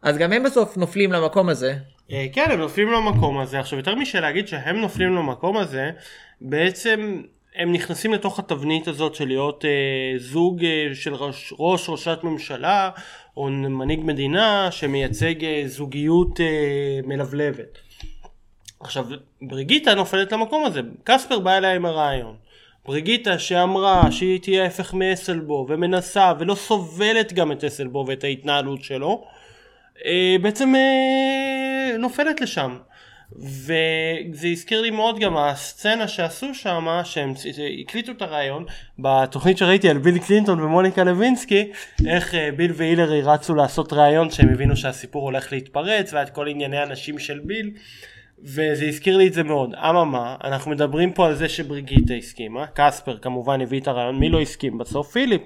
אז 0.01 0.17
גם 0.17 0.33
הם 0.33 0.43
בסוף 0.43 0.77
נופלים 0.77 1.11
למקום 1.11 1.49
הזה. 1.49 1.75
אה, 2.11 2.25
כן, 2.33 2.51
הם 2.51 2.59
נופלים 2.59 2.91
למקום 2.91 3.39
הזה. 3.39 3.59
עכשיו 3.59 3.79
יותר 3.79 3.95
משל 3.95 4.19
להגיד 4.19 4.47
שהם 4.47 4.75
נופלים 4.75 5.15
למקום 5.15 5.57
הזה, 5.57 5.89
בעצם 6.41 7.21
הם 7.59 7.73
נכנסים 7.73 8.13
לתוך 8.13 8.39
התבנית 8.39 8.87
הזאת 8.87 9.15
של 9.15 9.27
להיות 9.27 9.65
אה, 9.65 10.19
זוג 10.19 10.65
אה, 10.65 10.87
של 10.93 11.15
ראש, 11.15 11.53
ראש 11.59 11.89
ראשת 11.89 12.19
ממשלה 12.23 12.89
או 13.37 13.47
מנהיג 13.49 13.99
מדינה 14.03 14.71
שמייצג 14.71 15.43
אה, 15.45 15.63
זוגיות 15.65 16.39
אה, 16.39 16.99
מלבלבת. 17.03 17.77
עכשיו 18.79 19.05
בריגיטה 19.41 19.95
נופלת 19.95 20.31
למקום 20.31 20.65
הזה, 20.65 20.81
קספר 21.03 21.39
בא 21.39 21.57
אליה 21.57 21.75
עם 21.75 21.85
הרעיון. 21.85 22.35
בריגיטה 22.85 23.39
שאמרה 23.39 24.11
שהיא 24.11 24.39
תהיה 24.39 24.63
ההפך 24.63 24.93
מאסלבו 24.93 25.65
ומנסה 25.69 26.33
ולא 26.39 26.55
סובלת 26.55 27.33
גם 27.33 27.51
את 27.51 27.63
אסלבו 27.63 28.05
ואת 28.07 28.23
ההתנהלות 28.23 28.83
שלו 28.83 29.25
אה, 30.05 30.35
בעצם 30.41 30.75
אה, 30.75 31.97
נופלת 31.97 32.41
לשם 32.41 32.77
וזה 33.37 34.47
הזכיר 34.51 34.81
לי 34.81 34.89
מאוד 34.91 35.19
גם 35.19 35.37
הסצנה 35.37 36.07
שעשו 36.07 36.53
שם, 36.53 36.87
שהם 37.03 37.33
הקליטו 37.81 38.11
את 38.11 38.21
הרעיון, 38.21 38.65
בתוכנית 38.99 39.57
שראיתי 39.57 39.89
על 39.89 39.97
ביל 39.97 40.17
קלינטון 40.17 40.59
ומוניקה 40.59 41.03
לוינסקי, 41.03 41.71
איך 42.07 42.35
אה, 42.35 42.49
ביל 42.51 42.71
והילרי 42.75 43.21
רצו 43.21 43.55
לעשות 43.55 43.93
רעיון 43.93 44.29
שהם 44.29 44.49
הבינו 44.49 44.75
שהסיפור 44.75 45.23
הולך 45.23 45.51
להתפרץ, 45.51 46.13
ואת 46.13 46.29
כל 46.29 46.47
ענייני 46.47 46.77
הנשים 46.77 47.19
של 47.19 47.39
ביל, 47.39 47.71
וזה 48.43 48.85
הזכיר 48.85 49.17
לי 49.17 49.27
את 49.27 49.33
זה 49.33 49.43
מאוד. 49.43 49.75
אממה, 49.75 50.35
אנחנו 50.43 50.71
מדברים 50.71 51.13
פה 51.13 51.25
על 51.25 51.35
זה 51.35 51.49
שבריגיטה 51.49 52.13
הסכימה, 52.13 52.65
קספר 52.73 53.17
כמובן 53.17 53.61
הביא 53.61 53.79
את 53.79 53.87
הרעיון, 53.87 54.19
מי 54.19 54.29
לא 54.29 54.41
הסכים? 54.41 54.77
בסוף 54.77 55.11
פיליפ. 55.11 55.41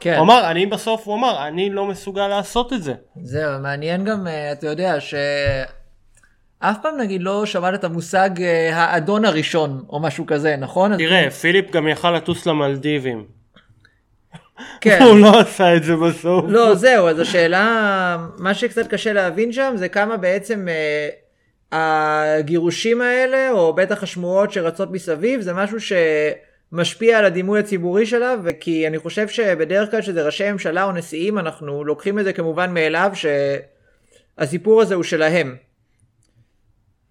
כן. 0.00 0.14
הוא 0.14 0.24
אמר, 0.24 0.50
אני 0.50 0.66
בסוף, 0.66 1.06
הוא 1.06 1.14
אמר, 1.16 1.48
אני 1.48 1.70
לא 1.70 1.86
מסוגל 1.86 2.28
לעשות 2.28 2.72
את 2.72 2.82
זה. 2.82 2.94
זהו, 3.22 3.60
מעניין 3.62 4.04
גם, 4.04 4.26
אה, 4.26 4.52
אתה 4.52 4.66
יודע, 4.66 5.00
ש... 5.00 5.14
אף 6.70 6.76
פעם 6.82 6.96
נגיד 6.98 7.22
לא 7.22 7.46
שמעת 7.46 7.74
את 7.74 7.84
המושג 7.84 8.30
אה, 8.42 8.76
האדון 8.76 9.24
הראשון 9.24 9.84
או 9.88 10.00
משהו 10.00 10.26
כזה, 10.26 10.56
נכון? 10.56 10.96
תראה, 10.96 11.30
פיליפ 11.30 11.70
גם 11.70 11.88
יכל 11.88 12.10
לטוס 12.10 12.46
למלדיבים. 12.46 13.24
כן. 14.80 15.02
הוא 15.02 15.18
לא 15.18 15.40
עשה 15.40 15.76
את 15.76 15.84
זה 15.84 15.96
בסוף. 15.96 16.44
לא, 16.48 16.74
זהו, 16.74 17.08
אז 17.08 17.18
השאלה, 17.18 18.16
מה 18.38 18.54
שקצת 18.54 18.86
קשה 18.86 19.12
להבין 19.12 19.52
שם 19.52 19.72
זה 19.76 19.88
כמה 19.88 20.16
בעצם 20.16 20.66
אה, 20.68 21.08
הגירושים 21.72 23.00
האלה, 23.00 23.50
או 23.50 23.72
בטח 23.72 24.02
השמועות 24.02 24.52
שרצות 24.52 24.90
מסביב, 24.90 25.40
זה 25.40 25.52
משהו 25.52 25.78
שמשפיע 25.80 27.18
על 27.18 27.24
הדימוי 27.24 27.60
הציבורי 27.60 28.06
שלה, 28.06 28.34
וכי 28.44 28.86
אני 28.86 28.98
חושב 28.98 29.28
שבדרך 29.28 29.90
כלל 29.90 30.02
שזה 30.02 30.22
ראשי 30.22 30.52
ממשלה 30.52 30.84
או 30.84 30.92
נשיאים, 30.92 31.38
אנחנו 31.38 31.84
לוקחים 31.84 32.18
את 32.18 32.24
זה 32.24 32.32
כמובן 32.32 32.74
מאליו 32.74 33.10
שהסיפור 34.38 34.82
הזה 34.82 34.94
הוא 34.94 35.02
שלהם. 35.02 35.56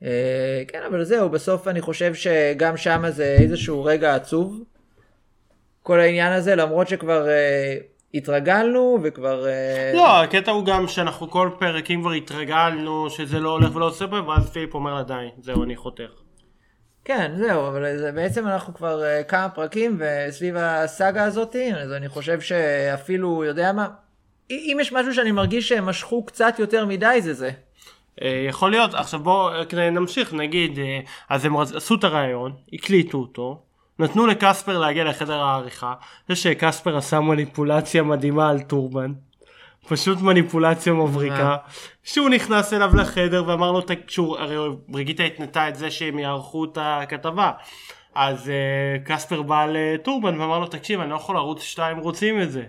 אה, 0.04 0.64
כן, 0.68 0.82
אבל 0.90 1.04
זהו, 1.04 1.30
בסוף 1.30 1.68
אני 1.68 1.82
חושב 1.82 2.14
שגם 2.14 2.78
שם 2.78 3.04
זה 3.10 3.36
איזשהו 3.40 3.84
רגע 3.84 4.16
עצוב. 4.16 4.64
כל 5.84 6.00
העניין 6.00 6.34
הזה, 6.34 6.56
למרות 6.56 6.88
שכבר 6.88 7.26
uh, 7.26 7.84
התרגלנו 8.14 9.00
וכבר... 9.04 9.46
Uh... 9.46 9.96
לא, 9.96 10.22
הקטע 10.24 10.52
הוא 10.52 10.66
גם 10.66 10.88
שאנחנו 10.88 11.32
כל 11.32 11.50
פרקים 11.60 12.02
כבר 12.02 12.12
התרגלנו, 12.12 13.10
שזה 13.10 13.40
לא 13.40 13.50
הולך 13.50 13.76
ולא 13.76 13.86
עושה 13.88 14.08
פה, 14.08 14.16
ואז 14.16 14.50
פיליפ 14.50 14.76
אומר 14.76 14.96
לה 14.96 15.04
די, 15.04 15.28
זהו, 15.42 15.64
אני 15.64 15.76
חותך. 15.76 16.10
כן, 17.06 17.32
זהו, 17.36 17.68
אבל 17.68 17.98
זה, 17.98 18.12
בעצם 18.12 18.48
אנחנו 18.48 18.74
כבר 18.74 19.02
uh, 19.02 19.24
כמה 19.24 19.50
פרקים 19.50 20.00
וסביב 20.00 20.56
הסאגה 20.58 21.24
הזאתי, 21.24 21.74
אז 21.74 21.92
אני 21.92 22.10
חושב 22.10 22.42
שאפילו, 22.42 23.44
יודע 23.44 23.72
מה, 23.72 23.88
אם 24.52 24.78
יש 24.82 24.94
משהו 24.94 25.14
שאני 25.14 25.32
מרגיש 25.32 25.70
שהם 25.70 25.86
משכו 25.86 26.26
קצת 26.26 26.56
יותר 26.60 26.86
מדי, 26.86 27.18
זה 27.22 27.34
זה. 27.34 27.52
אה, 28.22 28.46
יכול 28.50 28.72
להיות, 28.72 28.94
עכשיו 28.94 29.20
בואו 29.20 29.50
אה, 29.78 29.90
נמשיך, 29.90 30.34
נגיד, 30.34 30.80
אה, 30.80 31.00
אז 31.30 31.46
הם 31.46 31.58
עשו 31.58 31.96
את 31.96 32.04
הרעיון, 32.04 32.52
הקליטו 32.74 33.18
אותו, 33.18 33.60
נתנו 34.00 34.28
לקספר 34.28 34.80
להגיע 34.80 35.04
לחדר 35.04 35.42
העריכה, 35.42 35.94
זה 36.30 36.36
שקספר 36.36 36.98
עשה 36.98 37.20
מניפולציה 37.20 38.04
מדהימה 38.04 38.50
על 38.50 38.60
טורבן, 38.60 39.12
פשוט 39.88 40.22
מניפולציה 40.22 40.94
מבריקה, 40.94 41.58
שהוא 42.04 42.30
נכנס 42.30 42.74
אליו 42.74 42.96
לחדר 42.96 43.44
ואמר 43.48 43.72
לו, 43.72 43.82
שהוא, 44.08 44.38
הרי 44.38 44.56
בריגיטה 44.88 45.24
התנתה 45.24 45.70
את 45.70 45.76
זה 45.76 45.92
שהם 45.92 46.20
יערכו 46.20 46.66
את 46.66 46.78
הכתבה, 46.82 47.52
אז 48.16 48.52
קספר 49.06 49.42
בא 49.42 49.66
לטורבן 49.70 50.40
ואמר 50.40 50.60
לו, 50.60 50.68
תקשיב, 50.68 51.00
אני 51.00 51.10
לא 51.10 51.16
יכול 51.16 51.36
לרוץ 51.36 51.62
שתיים 51.62 51.98
רוצים 51.98 52.42
את 52.42 52.52
זה. 52.52 52.64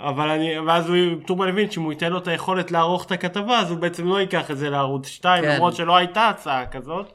אבל 0.00 0.28
אני, 0.28 0.58
ואז 0.58 0.88
הוא, 0.88 0.96
טורבן 1.26 1.48
הבין 1.48 1.70
שאם 1.70 1.82
הוא 1.82 1.92
ייתן 1.92 2.12
לו 2.12 2.18
את 2.18 2.28
היכולת 2.28 2.70
לערוך 2.70 3.04
את 3.04 3.12
הכתבה 3.12 3.58
אז 3.58 3.70
הוא 3.70 3.78
בעצם 3.78 4.06
לא 4.06 4.20
ייקח 4.20 4.50
את 4.50 4.58
זה 4.58 4.70
לערוץ 4.70 5.06
2 5.06 5.44
כן. 5.44 5.50
למרות 5.50 5.76
שלא 5.76 5.96
הייתה 5.96 6.28
הצעה 6.28 6.66
כזאת 6.66 7.12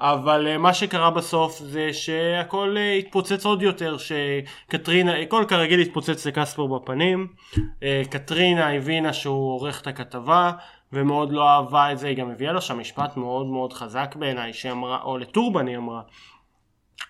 אבל 0.00 0.46
uh, 0.54 0.58
מה 0.58 0.74
שקרה 0.74 1.10
בסוף 1.10 1.58
זה 1.58 1.92
שהכל 1.92 2.76
uh, 2.76 2.98
התפוצץ 2.98 3.44
עוד 3.44 3.62
יותר 3.62 3.96
שקטרינה, 3.98 5.16
הכל 5.16 5.44
כרגיל 5.48 5.80
התפוצץ 5.80 6.26
לקספר 6.26 6.66
בפנים 6.66 7.26
uh, 7.64 7.64
קטרינה 8.10 8.72
הבינה 8.76 9.12
שהוא 9.12 9.52
עורך 9.52 9.80
את 9.80 9.86
הכתבה 9.86 10.52
ומאוד 10.92 11.32
לא 11.32 11.48
אהבה 11.48 11.92
את 11.92 11.98
זה, 11.98 12.06
היא 12.08 12.16
גם 12.16 12.30
הביאה 12.30 12.52
לו 12.52 12.60
שם 12.60 12.78
משפט 12.78 13.16
מאוד 13.16 13.46
מאוד 13.46 13.72
חזק 13.72 14.14
בעיניי 14.18 14.52
שאמרה, 14.52 15.02
או 15.02 15.18
לטורבן 15.18 15.66
היא 15.66 15.76
אמרה 15.76 16.00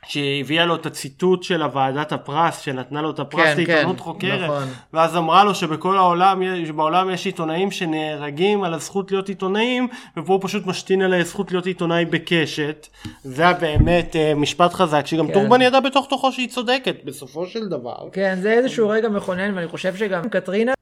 שהביאה 0.06 0.64
לו 0.64 0.74
את 0.74 0.86
הציטוט 0.86 1.42
של 1.42 1.62
הוועדת 1.62 2.12
הפרס, 2.12 2.60
שנתנה 2.60 3.02
לו 3.02 3.10
את 3.10 3.18
הפרס 3.18 3.42
כן, 3.42 3.56
לעיתונות 3.56 3.96
כן, 3.96 4.02
חוקרת, 4.02 4.50
נכון. 4.50 4.68
ואז 4.92 5.16
אמרה 5.16 5.44
לו 5.44 5.54
שבכל 5.54 5.96
העולם, 5.96 6.42
בעולם 6.76 7.10
יש 7.10 7.26
עיתונאים 7.26 7.70
שנהרגים 7.70 8.64
על 8.64 8.74
הזכות 8.74 9.10
להיות 9.12 9.28
עיתונאים, 9.28 9.88
ופה 10.16 10.32
הוא 10.32 10.40
פשוט 10.42 10.66
משתין 10.66 11.02
עליה 11.02 11.24
זכות 11.24 11.52
להיות 11.52 11.66
עיתונאי 11.66 12.04
בקשת. 12.04 12.86
זה 13.24 13.42
היה 13.42 13.52
באמת 13.52 14.16
uh, 14.16 14.38
משפט 14.38 14.74
חזק, 14.74 15.06
שגם 15.06 15.26
כן. 15.26 15.32
טורבן 15.32 15.62
ידע 15.62 15.80
בתוך 15.80 16.06
תוכו 16.10 16.32
שהיא 16.32 16.48
צודקת, 16.48 16.96
בסופו 17.04 17.46
של 17.46 17.68
דבר. 17.68 18.08
כן, 18.12 18.38
זה 18.42 18.52
איזשהו 18.52 18.88
רגע 18.88 19.08
מכונן, 19.08 19.54
ואני 19.54 19.68
חושב 19.68 19.96
שגם 19.96 20.28
קטרינה... 20.28 20.72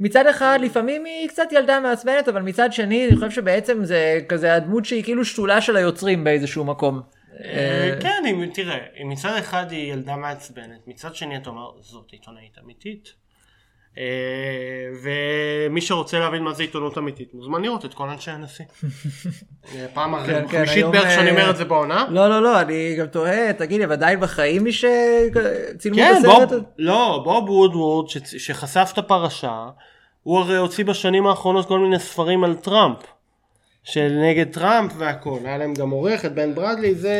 מצד 0.00 0.26
אחד 0.26 0.58
לפעמים 0.62 1.04
היא 1.04 1.28
קצת 1.28 1.52
ילדה 1.52 1.80
מעצבנת 1.80 2.28
אבל 2.28 2.42
מצד 2.42 2.72
שני 2.72 3.06
אני 3.06 3.14
חושב 3.14 3.30
שבעצם 3.30 3.84
זה 3.84 4.20
כזה 4.28 4.54
הדמות 4.54 4.84
שהיא 4.84 5.04
כאילו 5.04 5.24
שתולה 5.24 5.60
של 5.60 5.76
היוצרים 5.76 6.24
באיזשהו 6.24 6.64
מקום. 6.64 7.00
אה, 7.44 7.96
כן, 8.00 8.50
תראה, 8.54 8.78
מצד 9.04 9.36
אחד 9.36 9.70
היא 9.70 9.92
ילדה 9.92 10.16
מעצבנת, 10.16 10.86
מצד 10.86 11.14
שני 11.14 11.36
אתה 11.36 11.50
אומר, 11.50 11.70
זאת 11.80 12.10
עיתונאית 12.12 12.58
אמיתית. 12.64 13.12
אה, 13.98 14.04
ומי 15.02 15.80
שרוצה 15.80 16.18
להבין 16.18 16.42
מה 16.42 16.52
זה 16.52 16.62
עיתונות 16.62 16.98
אמיתית 16.98 17.34
מוזמן 17.34 17.62
לראות 17.62 17.84
את 17.84 17.94
כל 17.94 18.08
אנשי 18.08 18.30
הנשיא. 18.30 18.64
אה, 19.74 19.86
פעם 19.94 20.26
כן, 20.26 20.48
כן, 20.48 20.58
חמישית 20.58 20.76
היום, 20.76 20.92
בערך 20.92 21.10
שאני 21.10 21.26
אה, 21.26 21.30
אומר 21.30 21.50
את 21.50 21.56
זה 21.56 21.64
בעונה. 21.64 22.06
לא, 22.10 22.30
לא, 22.30 22.42
לא, 22.42 22.60
אני 22.60 22.96
גם 22.98 23.06
תוהה, 23.06 23.52
תגיד 23.52 23.80
הם 23.80 23.92
עדיין 23.92 24.20
בחיים 24.20 24.64
מי 24.64 24.72
שצילמו 24.72 25.98
את 25.98 26.04
כן, 26.04 26.14
הסרט? 26.16 26.52
לא, 26.78 27.20
בוב 27.24 27.50
וודוורד 27.50 28.08
שחשף 28.24 28.90
את 28.92 28.98
הפרשה, 28.98 29.68
הוא 30.22 30.38
הרי 30.38 30.56
הוציא 30.56 30.84
בשנים 30.84 31.26
האחרונות 31.26 31.68
כל 31.68 31.78
מיני 31.78 31.98
ספרים 31.98 32.44
על 32.44 32.54
טראמפ. 32.54 32.98
של 33.84 34.18
נגד 34.22 34.52
טראמפ 34.52 34.92
והכל, 34.98 35.38
היה 35.44 35.58
להם 35.58 35.74
גם 35.74 35.90
עורך 35.90 36.24
את 36.24 36.34
בן 36.34 36.54
ברדלי, 36.54 36.94
זה... 36.94 37.14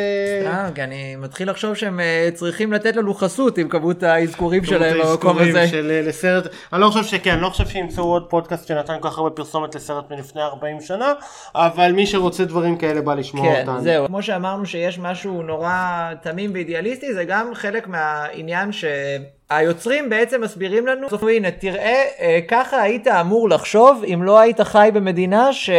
כי 0.75 0.83
אני 0.83 1.15
מתחיל 1.15 1.49
לחשוב 1.49 1.75
שהם 1.75 1.99
אה, 1.99 2.29
צריכים 2.33 2.73
לתת 2.73 2.95
לנו 2.95 3.13
חסות 3.13 3.57
עם 3.57 3.69
כמות 3.69 4.03
האזכורים 4.03 4.63
שלהם 4.65 4.97
במקום 5.03 5.37
הזה. 5.37 5.67
של, 5.67 5.91
אה, 5.91 6.01
לסרט, 6.01 6.47
אני 6.73 6.81
לא 6.81 6.89
חושב 6.89 7.03
שכן, 7.03 7.31
אני 7.31 7.41
לא 7.41 7.49
חושב 7.49 7.67
שימצאו 7.67 8.03
עוד 8.03 8.29
פודקאסט 8.29 8.67
שנתן 8.67 8.97
כל 8.99 9.09
כך 9.09 9.17
הרבה 9.17 9.29
פרסומת 9.29 9.75
לסרט 9.75 10.11
מלפני 10.11 10.41
40 10.41 10.81
שנה, 10.81 11.13
אבל 11.55 11.91
מי 11.91 12.07
שרוצה 12.07 12.45
דברים 12.45 12.77
כאלה 12.77 13.01
בא 13.01 13.13
לשמוע 13.13 13.53
כן, 13.53 13.61
אותנו. 13.61 13.81
זהו. 13.81 14.07
כמו 14.07 14.23
שאמרנו 14.23 14.65
שיש 14.65 14.99
משהו 14.99 15.41
נורא 15.41 16.09
תמים 16.21 16.51
ואידיאליסטי, 16.53 17.13
זה 17.13 17.23
גם 17.23 17.51
חלק 17.53 17.87
מהעניין 17.87 18.69
שהיוצרים 18.71 20.09
בעצם 20.09 20.41
מסבירים 20.41 20.87
לנו, 20.87 21.07
בסוף, 21.07 21.23
הנה, 21.23 21.51
תראה, 21.51 22.03
אה, 22.19 22.39
ככה 22.47 22.81
היית 22.81 23.07
אמור 23.07 23.49
לחשוב 23.49 24.03
אם 24.13 24.23
לא 24.23 24.39
היית 24.39 24.61
חי 24.61 24.89
במדינה 24.93 25.53
ש... 25.53 25.69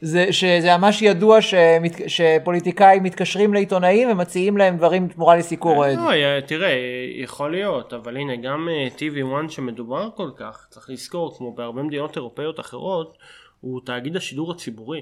זה, 0.00 0.32
שזה 0.32 0.76
ממש 0.76 1.02
ידוע 1.02 1.40
שמת, 1.40 1.92
שפוליטיקאים 2.06 3.02
מתקשרים 3.02 3.54
לעיתונאים 3.54 4.10
ומציעים 4.10 4.56
להם 4.56 4.76
דברים 4.76 5.08
תמורה 5.08 5.36
לסיקור 5.36 5.76
אוהד. 5.76 5.98
לא, 5.98 6.10
יא- 6.14 6.40
תראה, 6.46 6.74
יכול 7.16 7.50
להיות, 7.50 7.92
אבל 7.92 8.16
הנה, 8.16 8.36
גם 8.36 8.68
אה, 8.70 8.88
TV1 8.96 9.48
שמדובר 9.50 10.08
כל 10.14 10.30
כך, 10.36 10.66
צריך 10.70 10.90
לזכור, 10.90 11.36
כמו 11.38 11.54
בהרבה 11.54 11.82
מדינות 11.82 12.16
אירופאיות 12.16 12.60
אחרות, 12.60 13.18
הוא 13.60 13.80
תאגיד 13.84 14.16
השידור 14.16 14.52
הציבורי. 14.52 15.00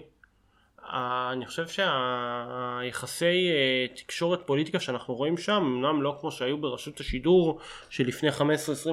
אה, 0.93 1.31
אני 1.33 1.47
חושב 1.47 1.67
שהיחסי 1.69 3.25
אה, 3.51 3.87
תקשורת 3.97 4.41
פוליטיקה 4.47 4.81
שאנחנו 4.81 5.15
רואים 5.15 5.37
שם, 5.37 5.53
אמנם 5.53 6.03
לא 6.03 6.17
כמו 6.21 6.31
שהיו 6.31 6.59
ברשות 6.61 7.01
השידור 7.01 7.59
שלפני 7.91 8.31
15-20 8.31 8.43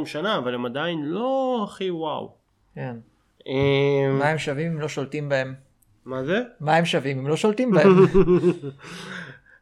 שנה, 0.06 0.38
אבל 0.38 0.54
הם 0.56 0.66
עדיין 0.66 1.02
לא 1.06 1.62
הכי 1.70 1.92
וואו. 1.92 2.32
כן. 2.76 2.96
אה, 3.48 3.54
מה 4.20 4.30
הם 4.30 4.38
שווים 4.38 4.72
אם 4.72 4.80
לא 4.82 4.88
שולטים 4.88 5.30
בהם? 5.30 5.71
מה 6.06 6.24
זה? 6.24 6.42
מה 6.60 6.76
הם 6.76 6.86
שווים 6.86 7.20
אם 7.20 7.28
לא 7.28 7.36
שולטים 7.36 7.72
בהם? 7.76 8.06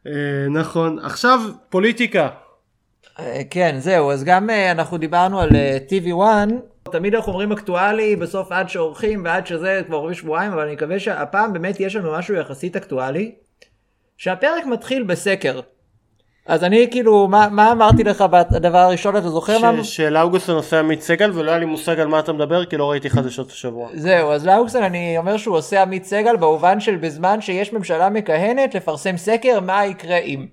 אה, 0.06 0.46
נכון. 0.50 0.98
עכשיו, 0.98 1.40
פוליטיקה. 1.68 2.28
אה, 3.18 3.42
כן, 3.50 3.76
זהו, 3.78 4.10
אז 4.10 4.24
גם 4.24 4.50
אה, 4.50 4.70
אנחנו 4.70 4.98
דיברנו 4.98 5.40
על 5.40 5.48
אה, 5.54 5.78
TV1, 5.88 6.52
תמיד 6.92 7.14
אנחנו 7.14 7.32
אומרים 7.32 7.52
אקטואלי, 7.52 8.16
בסוף 8.16 8.52
עד 8.52 8.68
שעורכים 8.68 9.24
ועד 9.24 9.46
שזה 9.46 9.82
כבר 9.86 9.96
עוברים 9.96 10.14
שבועיים, 10.14 10.52
אבל 10.52 10.62
אני 10.62 10.72
מקווה 10.72 10.98
שהפעם 11.00 11.52
באמת 11.52 11.80
יש 11.80 11.96
לנו 11.96 12.12
משהו 12.12 12.34
יחסית 12.34 12.76
אקטואלי, 12.76 13.34
שהפרק 14.16 14.66
מתחיל 14.66 15.02
בסקר. 15.02 15.60
אז 16.46 16.64
אני 16.64 16.88
כאילו, 16.90 17.28
מה, 17.28 17.48
מה 17.50 17.72
אמרתי 17.72 18.04
לך 18.04 18.20
בדבר 18.20 18.78
הראשון, 18.78 19.16
אתה 19.16 19.28
זוכר 19.30 19.58
מה? 19.58 19.84
ש- 19.84 19.96
של 19.96 20.16
אוגוסט 20.16 20.48
הנושא 20.48 20.78
עמית 20.78 21.02
סגל, 21.02 21.30
ולא 21.34 21.50
היה 21.50 21.58
לי 21.60 21.66
מושג 21.66 22.00
על 22.00 22.08
מה 22.08 22.18
אתה 22.18 22.32
מדבר, 22.32 22.64
כי 22.64 22.76
לא 22.76 22.90
ראיתי 22.90 23.10
חדשות 23.10 23.50
השבוע. 23.50 23.88
זהו, 23.94 24.32
אז 24.32 24.46
לאוקסון 24.46 24.82
אני 24.82 25.18
אומר 25.18 25.36
שהוא 25.36 25.56
עושה 25.56 25.82
עמית 25.82 26.04
סגל 26.04 26.36
במובן 26.36 26.80
של 26.80 26.96
בזמן 26.96 27.40
שיש 27.40 27.72
ממשלה 27.72 28.10
מכהנת 28.10 28.74
לפרסם 28.74 29.16
סקר 29.16 29.60
מה 29.60 29.86
יקרה 29.86 30.16
אם. 30.16 30.46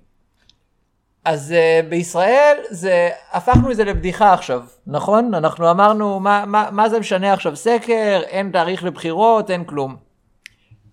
אז 1.24 1.54
uh, 1.54 1.86
בישראל 1.86 2.56
זה, 2.70 3.08
הפכנו 3.32 3.70
את 3.70 3.76
זה 3.76 3.84
לבדיחה 3.84 4.32
עכשיו, 4.32 4.62
נכון? 4.86 5.34
אנחנו 5.34 5.70
אמרנו 5.70 6.20
מה, 6.20 6.44
מה, 6.46 6.68
מה 6.72 6.88
זה 6.88 7.00
משנה 7.00 7.32
עכשיו 7.32 7.56
סקר, 7.56 8.20
אין 8.28 8.50
תאריך 8.52 8.84
לבחירות, 8.84 9.50
אין 9.50 9.64
כלום. 9.64 9.96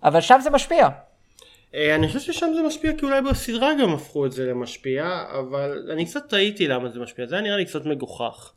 אבל 0.04 0.20
שם 0.20 0.38
זה 0.42 0.50
משפיע. 0.50 0.88
אה, 1.76 1.94
אני 1.94 2.08
חושב 2.08 2.20
ששם 2.20 2.46
זה 2.54 2.62
משפיע 2.62 2.92
כי 2.98 3.04
אולי 3.04 3.22
בסדרה 3.22 3.72
גם 3.82 3.92
הפכו 3.92 4.26
את 4.26 4.32
זה 4.32 4.46
למשפיע, 4.46 5.24
אבל 5.40 5.90
אני 5.92 6.04
קצת 6.04 6.28
תהיתי 6.28 6.68
למה 6.68 6.88
זה 6.88 7.00
משפיע, 7.00 7.26
זה 7.26 7.34
היה 7.34 7.42
נראה 7.42 7.56
לי 7.56 7.64
קצת 7.64 7.86
מגוחך. 7.86 8.52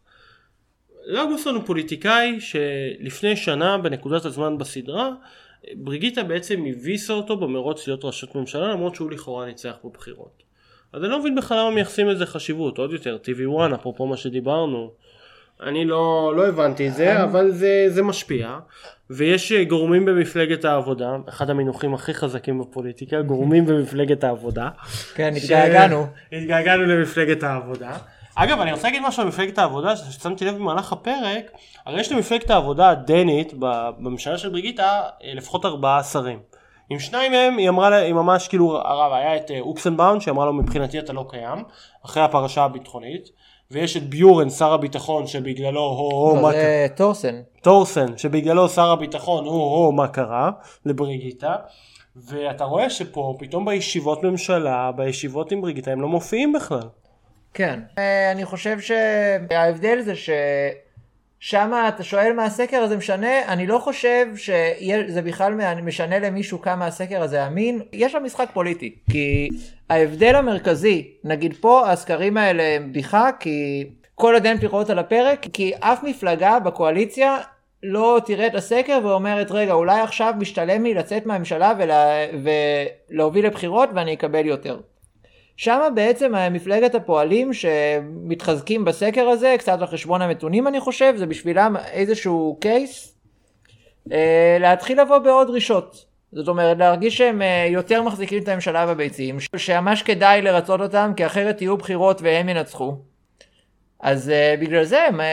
לאוגוסטון 1.06 1.56
הוא 1.56 1.64
פוליטיקאי 1.66 2.38
שלפני 2.42 3.36
שנה 3.36 3.78
בנקודת 3.78 4.26
הזמן 4.26 4.58
בסדרה, 4.58 5.12
בריגיטה 5.74 6.24
בעצם 6.24 6.66
הביסה 6.66 7.14
אותו 7.14 7.38
במרוץ 7.38 7.88
להיות 7.88 8.06
ראשות 8.06 8.36
ממשלה 8.36 8.68
למרות 8.68 8.96
שהוא 8.96 9.12
לכאורה 9.12 9.46
ניצח 9.46 9.76
בבחירות. 9.84 10.44
אז 10.94 11.04
אני 11.04 11.12
לא 11.12 11.20
מבין 11.20 11.36
בכלל 11.36 11.60
למה 11.60 11.72
מייחסים 11.72 12.08
לזה 12.08 12.26
חשיבות, 12.26 12.78
עוד 12.78 12.94
יותר, 12.94 13.18
TV1 13.24 13.76
אפרופו 13.76 14.08
מה 14.08 14.18
שדיברנו. 14.18 14.92
אני 15.64 15.86
לא, 15.86 16.34
לא 16.36 16.48
הבנתי 16.48 16.88
את 16.88 16.94
זה, 16.94 17.24
אבל 17.24 17.52
זה, 17.52 17.86
זה 17.88 18.04
משפיע. 18.04 18.58
ויש 19.10 19.52
אה, 19.52 19.64
גורמים 19.64 20.06
במפלגת 20.06 20.66
העבודה, 20.66 21.16
אחד 21.30 21.50
המינוחים 21.50 21.94
הכי 21.94 22.14
חזקים 22.14 22.60
בפוליטיקה, 22.60 23.22
גורמים 23.22 23.66
במפלגת 23.70 24.24
העבודה. 24.24 24.70
כן, 25.16 25.34
התגעגענו. 25.38 26.06
התגעגענו 26.34 26.84
למפלגת 26.84 27.44
העבודה. 27.44 27.92
אגב, 28.36 28.60
אני 28.62 28.72
רוצה 28.72 28.88
להגיד 28.88 29.02
משהו 29.08 29.22
על 29.22 29.28
מפלגת 29.28 29.58
העבודה, 29.58 29.96
ששמתי 29.96 30.46
לב 30.46 30.56
במהלך 30.56 30.92
הפרק, 30.94 31.52
הרי 31.86 32.00
יש 32.02 32.12
למפלגת 32.12 32.50
העבודה 32.50 32.90
הדנית, 32.90 33.54
בממשלה 33.60 34.38
של 34.38 34.50
בריגיטה, 34.50 35.02
אה, 35.24 35.34
לפחות 35.34 35.66
ארבעה 35.66 36.04
שרים. 36.04 36.40
עם 36.90 37.00
שניים 37.00 37.32
מהם 37.32 37.58
היא 37.58 37.70
אמרה, 37.70 37.90
לה- 37.90 37.96
היא 37.98 38.14
ממש 38.14 38.48
כאילו, 38.48 38.78
הרב, 38.78 39.14
היה 39.14 39.36
את 39.36 39.52
אה, 39.52 39.60
אוקסנבאום, 39.60 40.22
שאמרה 40.22 40.46
לו 40.46 40.54
מבחינתי 40.54 41.00
אתה 41.00 41.14
לא 41.14 41.26
קיים, 41.30 41.64
אחרי 42.06 42.24
הפרשה 42.24 42.64
הביטחונית, 42.64 43.30
ויש 43.74 43.98
את 43.98 44.10
ביורן, 44.10 44.50
שר 44.50 44.74
הביטחון, 44.74 45.28
שבגללו 45.28 45.82
הו 45.82 46.10
הו 46.10 46.36
לא, 46.36 46.42
מה 46.42 46.52
זה 46.52 46.88
טורסן. 46.96 47.42
טורסן 47.62 48.18
שבגללו 48.18 48.70
שר 48.70 48.92
הביטחון 48.92 49.46
הוא 49.46 49.62
או 49.62 49.92
מה 49.92 50.08
קרה 50.08 50.52
לבריגיטה 50.86 51.56
ואתה 52.16 52.64
רואה 52.64 52.90
שפה 52.90 53.36
פתאום 53.40 53.66
בישיבות 53.66 54.24
ממשלה 54.24 54.92
בישיבות 54.92 55.52
עם 55.52 55.62
בריגיטה 55.62 55.92
הם 55.92 56.02
לא 56.02 56.08
מופיעים 56.08 56.54
בכלל. 56.54 56.88
כן. 57.54 57.80
אה, 57.98 58.32
אני 58.32 58.46
חושב 58.46 58.80
שההבדל 58.80 60.02
זה 60.02 60.14
ששם 61.40 61.72
אתה 61.88 62.04
שואל 62.04 62.34
מה 62.34 62.46
הסקר 62.46 62.78
הזה 62.78 62.98
משנה, 62.98 63.46
אני 63.48 63.68
לא 63.68 63.80
חושב 63.80 64.26
שזה 64.36 65.22
בכלל 65.22 65.54
משנה 65.84 66.20
למישהו 66.20 66.62
כמה 66.62 66.86
הסקר 66.86 67.22
הזה 67.22 67.48
אמין, 67.48 67.82
יש 67.94 68.12
שם 68.12 68.24
משחק 68.24 68.50
פוליטי. 68.54 68.96
כי 69.12 69.50
ההבדל 69.90 70.36
המרכזי, 70.36 71.08
נגיד 71.24 71.54
פה 71.62 71.90
הסקרים 71.92 72.38
האלה 72.38 72.64
הם 72.64 72.90
בדיחה, 72.90 73.30
כי 73.40 73.88
כל 74.16 74.34
עוד 74.34 74.46
אין 74.46 74.58
בחירות 74.58 74.90
על 74.90 75.00
הפרק, 75.00 75.46
כי 75.54 75.72
אף 75.80 76.04
מפלגה 76.04 76.60
בקואליציה 76.60 77.38
לא 77.84 78.22
תראה 78.26 78.48
את 78.48 78.56
הסקר 78.56 79.00
ואומרת 79.04 79.52
רגע 79.52 79.74
אולי 79.74 80.00
עכשיו 80.02 80.34
משתלם 80.40 80.84
לי 80.84 80.94
לצאת 80.94 81.26
מהממשלה 81.26 81.74
ולה, 81.78 82.06
ולהוביל 83.12 83.46
לבחירות 83.46 83.90
ואני 83.96 84.14
אקבל 84.14 84.46
יותר. 84.46 84.80
שם 85.60 85.92
בעצם 85.96 86.34
מפלגת 86.52 86.96
הפועלים 86.96 87.54
שמתחזקים 87.54 88.86
בסקר 88.86 89.30
הזה, 89.30 89.56
קצת 89.58 89.82
על 89.82 89.88
חשבון 89.88 90.22
המתונים 90.22 90.68
אני 90.68 90.80
חושב, 90.80 91.14
זה 91.18 91.26
בשבילם 91.26 91.76
איזשהו 91.92 92.58
קייס, 92.62 93.18
אה, 94.12 94.58
להתחיל 94.60 95.02
לבוא 95.02 95.18
בעוד 95.18 95.48
דרישות. 95.48 96.06
זאת 96.32 96.48
אומרת, 96.48 96.78
להרגיש 96.78 97.18
שהם 97.18 97.42
אה, 97.42 97.68
יותר 97.70 98.04
מחזיקים 98.04 98.44
את 98.44 98.48
הממשלה 98.48 98.86
בביצים, 98.86 99.38
שממש 99.58 100.04
כדאי 100.04 100.42
לרצות 100.42 100.82
אותם, 100.82 101.12
כי 101.16 101.26
אחרת 101.26 101.62
יהיו 101.62 101.78
בחירות 101.78 102.22
והם 102.22 102.50
ינצחו. 102.50 102.96
אז 104.00 104.30
uh, 104.30 104.62
בגלל 104.62 104.84
זה 104.84 105.04
הם 105.04 105.20
uh, 105.20 105.24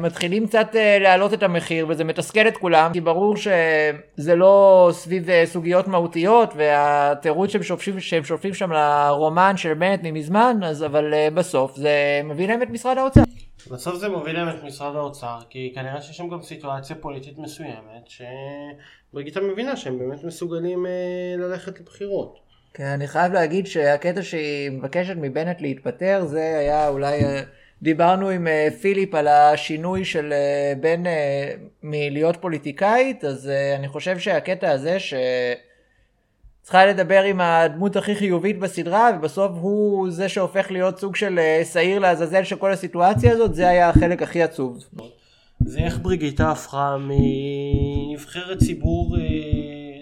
מתחילים 0.00 0.46
קצת 0.46 0.68
uh, 0.72 1.02
להעלות 1.02 1.34
את 1.34 1.42
המחיר 1.42 1.86
וזה 1.88 2.04
מתסכל 2.04 2.48
את 2.48 2.56
כולם 2.56 2.92
כי 2.92 3.00
ברור 3.00 3.36
שזה 3.36 4.34
לא 4.34 4.88
סביב 4.92 5.28
uh, 5.28 5.30
סוגיות 5.44 5.88
מהותיות 5.88 6.52
והתירוץ 6.56 7.50
שהם 7.50 7.62
שופטים, 7.62 8.00
שהם 8.00 8.24
שופטים 8.24 8.54
שם 8.54 8.72
לרומן 8.72 9.56
של 9.56 9.74
בנט 9.74 10.00
ממזמן 10.02 10.60
אז 10.64 10.84
אבל 10.84 11.14
uh, 11.14 11.34
בסוף 11.34 11.76
זה 11.76 12.20
מביא 12.24 12.48
להם 12.48 12.62
את 12.62 12.70
משרד 12.70 12.98
האוצר. 12.98 13.20
בסוף 13.70 13.96
זה 13.96 14.08
מוביל 14.08 14.36
להם 14.36 14.48
את 14.48 14.64
משרד 14.64 14.96
האוצר 14.96 15.38
כי 15.50 15.72
כנראה 15.74 16.02
שיש 16.02 16.16
שם 16.16 16.28
גם 16.28 16.42
סיטואציה 16.42 16.96
פוליטית 16.96 17.38
מסוימת 17.38 18.08
שבריגיטה 19.12 19.40
מבינה 19.40 19.76
שהם 19.76 19.98
באמת 19.98 20.24
מסוגלים 20.24 20.86
אה, 20.86 20.90
ללכת 21.38 21.80
לבחירות. 21.80 22.38
כן, 22.74 22.84
אני 22.84 23.06
חייב 23.06 23.32
להגיד 23.32 23.66
שהקטע 23.66 24.22
שהיא 24.22 24.70
מבקשת 24.70 25.14
מבנט 25.16 25.60
להתפטר 25.60 26.24
זה 26.24 26.58
היה 26.58 26.88
אולי 26.88 27.20
uh, 27.20 27.24
דיברנו 27.82 28.28
עם 28.28 28.46
uh, 28.46 28.74
פיליפ 28.80 29.14
על 29.14 29.28
השינוי 29.28 30.04
של 30.04 30.32
uh, 30.32 30.78
בין 30.80 31.06
uh, 31.06 31.08
מלהיות 31.82 32.36
פוליטיקאית, 32.36 33.24
אז 33.24 33.50
אני 33.78 33.88
חושב 33.88 34.18
שהקטע 34.18 34.70
הזה 34.70 35.00
ש... 35.00 35.14
צריכה 36.62 36.86
לדבר 36.86 37.22
עם 37.22 37.40
הדמות 37.40 37.96
הכי 37.96 38.14
חיובית 38.14 38.58
בסדרה, 38.58 39.10
ובסוף 39.18 39.52
הוא 39.60 40.10
זה 40.10 40.28
שהופך 40.28 40.70
להיות 40.70 40.98
סוג 40.98 41.16
של 41.16 41.38
שעיר 41.72 41.98
לעזאזל 41.98 42.44
של 42.44 42.56
כל 42.56 42.72
הסיטואציה 42.72 43.32
הזאת, 43.32 43.54
זה 43.54 43.68
היה 43.68 43.88
החלק 43.88 44.22
הכי 44.22 44.42
עצוב. 44.42 44.84
זה 45.60 45.78
איך 45.78 45.98
בריגיטה 45.98 46.50
הפכה 46.50 46.96
מנבחרת 47.00 48.58
ציבור 48.58 49.16
אה, 49.16 49.22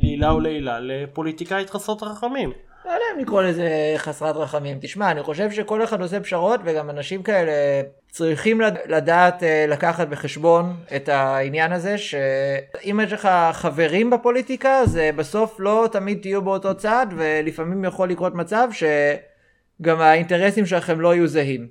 לעילה 0.02 0.34
ולעילה 0.34 0.80
לפוליטיקאית 0.80 1.70
חסרות 1.70 2.02
רחמים. 2.02 2.52
לא 2.84 2.90
יודע 2.90 3.04
אם 3.14 3.20
לקרוא 3.20 3.42
לזה 3.42 3.68
חסרת 3.96 4.36
רחמים. 4.36 4.78
תשמע, 4.80 5.10
אני 5.10 5.22
חושב 5.22 5.50
שכל 5.50 5.84
אחד 5.84 6.00
עושה 6.00 6.20
פשרות, 6.20 6.60
וגם 6.64 6.90
אנשים 6.90 7.22
כאלה 7.22 7.52
צריכים 8.10 8.60
לד- 8.60 8.78
לדעת 8.86 9.42
אה, 9.42 9.64
לקחת 9.68 10.08
בחשבון 10.08 10.76
את 10.96 11.08
העניין 11.08 11.72
הזה, 11.72 11.98
שאם 11.98 13.00
יש 13.04 13.12
לך 13.12 13.28
חברים 13.52 14.10
בפוליטיקה, 14.10 14.78
אז 14.78 14.98
בסוף 15.16 15.56
לא 15.58 15.88
תמיד 15.92 16.18
תהיו 16.22 16.42
באותו 16.42 16.74
צד, 16.74 17.06
ולפעמים 17.16 17.84
יכול 17.84 18.08
לקרות 18.10 18.34
מצב 18.34 18.68
שגם 18.72 20.00
האינטרסים 20.00 20.66
שלכם 20.66 21.00
לא 21.00 21.14
יהיו 21.14 21.26
זהים. 21.28 21.66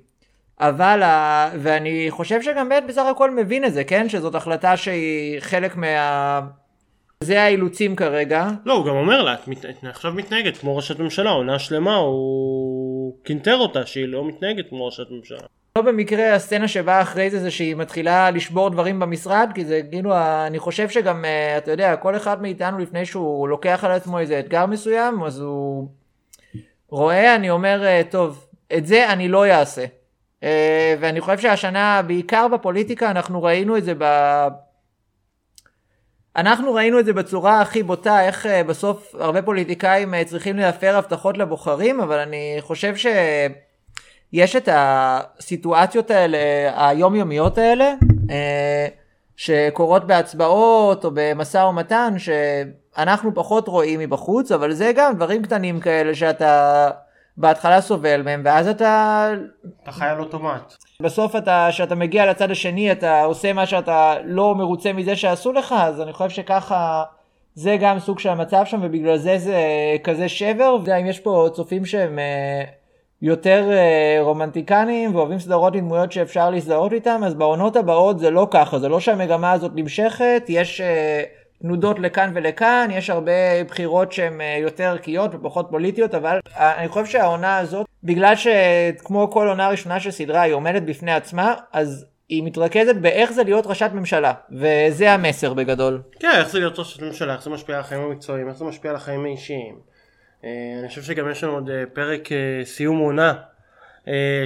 אבל, 0.60 1.02
ה- 1.02 1.50
ואני 1.58 2.06
חושב 2.10 2.42
שגם 2.42 2.68
בית 2.68 2.86
בסך 2.86 3.02
הכל 3.10 3.30
מבין 3.30 3.64
את 3.64 3.74
זה, 3.74 3.84
כן? 3.84 4.08
שזאת 4.08 4.34
החלטה 4.34 4.76
שהיא 4.76 5.40
חלק 5.40 5.76
מה... 5.76 6.40
זה 7.20 7.42
האילוצים 7.42 7.96
כרגע, 7.96 8.48
לא, 8.64 8.72
הוא 8.72 8.86
גם 8.86 8.94
אומר 8.94 9.22
לה, 9.22 9.34
את 9.34 9.48
מת... 9.48 9.64
עכשיו 9.82 10.12
מתנהגת 10.12 10.56
כמו 10.56 10.76
ראשת 10.76 10.98
ממשלה, 10.98 11.30
עונה 11.30 11.58
שלמה 11.58 11.96
הוא 11.96 13.16
קינטר 13.22 13.56
אותה 13.56 13.86
שהיא 13.86 14.08
לא 14.08 14.28
מתנהגת 14.28 14.68
כמו 14.68 14.86
ראשת 14.86 15.10
ממשלה. 15.10 15.46
לא 15.78 15.82
במקרה 15.82 16.34
הסצנה 16.34 16.68
שבאה 16.68 17.02
אחרי 17.02 17.30
זה 17.30 17.40
זה 17.40 17.50
שהיא 17.50 17.76
מתחילה 17.76 18.30
לשבור 18.30 18.70
דברים 18.70 19.00
במשרד 19.00 19.50
כי 19.54 19.64
זה 19.64 19.80
כאילו 19.90 20.14
אני 20.46 20.58
חושב 20.58 20.88
שגם 20.88 21.24
אה, 21.24 21.58
אתה 21.58 21.70
יודע 21.70 21.96
כל 21.96 22.16
אחד 22.16 22.42
מאיתנו 22.42 22.78
לפני 22.78 23.06
שהוא 23.06 23.48
לוקח 23.48 23.84
על 23.84 23.90
עצמו 23.92 24.18
איזה 24.18 24.38
אתגר 24.38 24.66
מסוים 24.66 25.22
אז 25.22 25.40
הוא 25.40 25.88
רואה 26.88 27.34
אני 27.34 27.50
אומר 27.50 27.84
אה, 27.84 28.02
טוב 28.10 28.46
את 28.76 28.86
זה 28.86 29.12
אני 29.12 29.28
לא 29.28 29.46
אעשה 29.46 29.84
אה, 30.42 30.94
ואני 31.00 31.20
חושב 31.20 31.38
שהשנה 31.38 32.02
בעיקר 32.06 32.48
בפוליטיקה 32.48 33.10
אנחנו 33.10 33.42
ראינו 33.42 33.76
את 33.76 33.84
זה 33.84 33.92
ב... 33.98 34.04
אנחנו 36.36 36.74
ראינו 36.74 37.00
את 37.00 37.04
זה 37.04 37.12
בצורה 37.12 37.60
הכי 37.60 37.82
בוטה, 37.82 38.26
איך 38.26 38.46
אה, 38.46 38.64
בסוף 38.64 39.14
הרבה 39.18 39.42
פוליטיקאים 39.42 40.14
אה, 40.14 40.24
צריכים 40.24 40.56
להפר 40.56 40.96
הבטחות 40.96 41.38
לבוחרים, 41.38 42.00
אבל 42.00 42.18
אני 42.18 42.56
חושב 42.60 42.94
שיש 42.96 44.56
את 44.56 44.68
הסיטואציות 44.72 46.10
האלה, 46.10 46.38
היומיומיות 46.76 47.58
האלה, 47.58 47.94
אה, 48.30 48.86
שקורות 49.36 50.06
בהצבעות 50.06 51.04
או 51.04 51.10
במשא 51.14 51.58
ומתן, 51.58 52.14
שאנחנו 52.18 53.34
פחות 53.34 53.68
רואים 53.68 54.00
מבחוץ, 54.00 54.52
אבל 54.52 54.72
זה 54.72 54.92
גם 54.96 55.14
דברים 55.16 55.42
קטנים 55.42 55.80
כאלה 55.80 56.14
שאתה 56.14 56.90
בהתחלה 57.36 57.80
סובל 57.80 58.22
מהם, 58.22 58.42
ואז 58.44 58.68
אתה 58.68 59.30
אתה 59.82 59.92
חי 59.92 60.04
על 60.04 60.20
אוטומט. 60.20 60.74
בסוף 61.02 61.36
אתה, 61.36 61.68
כשאתה 61.70 61.94
מגיע 61.94 62.26
לצד 62.26 62.50
השני, 62.50 62.92
אתה 62.92 63.24
עושה 63.24 63.52
מה 63.52 63.66
שאתה 63.66 64.14
לא 64.24 64.54
מרוצה 64.54 64.92
מזה 64.92 65.16
שעשו 65.16 65.52
לך, 65.52 65.74
אז 65.78 66.00
אני 66.00 66.12
חושב 66.12 66.30
שככה, 66.30 67.04
זה 67.54 67.76
גם 67.80 67.98
סוג 67.98 68.18
של 68.18 68.28
המצב 68.28 68.62
שם, 68.64 68.80
ובגלל 68.82 69.16
זה 69.16 69.38
זה 69.38 69.56
כזה 70.04 70.28
שבר. 70.28 70.76
אם 71.00 71.06
יש 71.06 71.20
פה 71.20 71.48
צופים 71.52 71.84
שהם 71.84 72.18
אה, 72.18 72.64
יותר 73.22 73.70
אה, 73.72 74.16
רומנטיקנים 74.20 75.14
ואוהבים 75.14 75.38
סדרות 75.38 75.74
עם 75.74 75.80
דמויות 75.80 76.12
שאפשר 76.12 76.50
להזדהות 76.50 76.92
איתם, 76.92 77.20
אז 77.26 77.34
בעונות 77.34 77.76
הבאות 77.76 78.18
זה 78.18 78.30
לא 78.30 78.46
ככה, 78.50 78.78
זה 78.78 78.88
לא 78.88 79.00
שהמגמה 79.00 79.52
הזאת 79.52 79.72
נמשכת, 79.74 80.42
יש 80.48 80.80
תנודות 81.62 81.98
לכאן 81.98 82.30
ולכאן, 82.34 82.88
יש 82.92 83.10
הרבה 83.10 83.32
בחירות 83.68 84.12
שהן 84.12 84.40
אה, 84.40 84.58
יותר 84.60 84.84
ערכיות 84.84 85.30
ופחות 85.34 85.66
פוליטיות, 85.70 86.14
אבל 86.14 86.38
אה, 86.56 86.78
אני 86.80 86.88
חושב 86.88 87.06
שהעונה 87.06 87.58
הזאת, 87.58 87.86
בגלל 88.04 88.34
שכמו 88.36 89.30
כל 89.30 89.48
עונה 89.48 89.68
ראשונה 89.68 90.00
של 90.00 90.10
סדרה 90.10 90.40
היא 90.42 90.52
עומדת 90.54 90.82
בפני 90.82 91.12
עצמה, 91.12 91.54
אז 91.72 92.06
היא 92.28 92.42
מתרכזת 92.42 92.96
באיך 92.96 93.32
זה 93.32 93.44
להיות 93.44 93.66
ראשת 93.66 93.90
ממשלה, 93.94 94.32
וזה 94.50 95.12
המסר 95.12 95.54
בגדול. 95.54 96.02
כן, 96.20 96.30
איך 96.34 96.48
זה 96.48 96.58
להיות 96.58 96.78
ראשת 96.78 97.02
ממשלה, 97.02 97.32
איך 97.34 97.42
זה 97.42 97.50
משפיע 97.50 97.74
על 97.74 97.80
החיים 97.80 98.00
המקצועיים, 98.00 98.48
איך 98.48 98.56
זה 98.56 98.64
משפיע 98.64 98.90
על 98.90 98.96
החיים 98.96 99.24
האישיים. 99.24 99.74
אה, 100.44 100.50
אני 100.80 100.88
חושב 100.88 101.02
שגם 101.02 101.30
יש 101.30 101.44
לנו 101.44 101.52
עוד 101.52 101.70
פרק 101.92 102.28
סיום 102.64 102.98
עונה, 102.98 103.32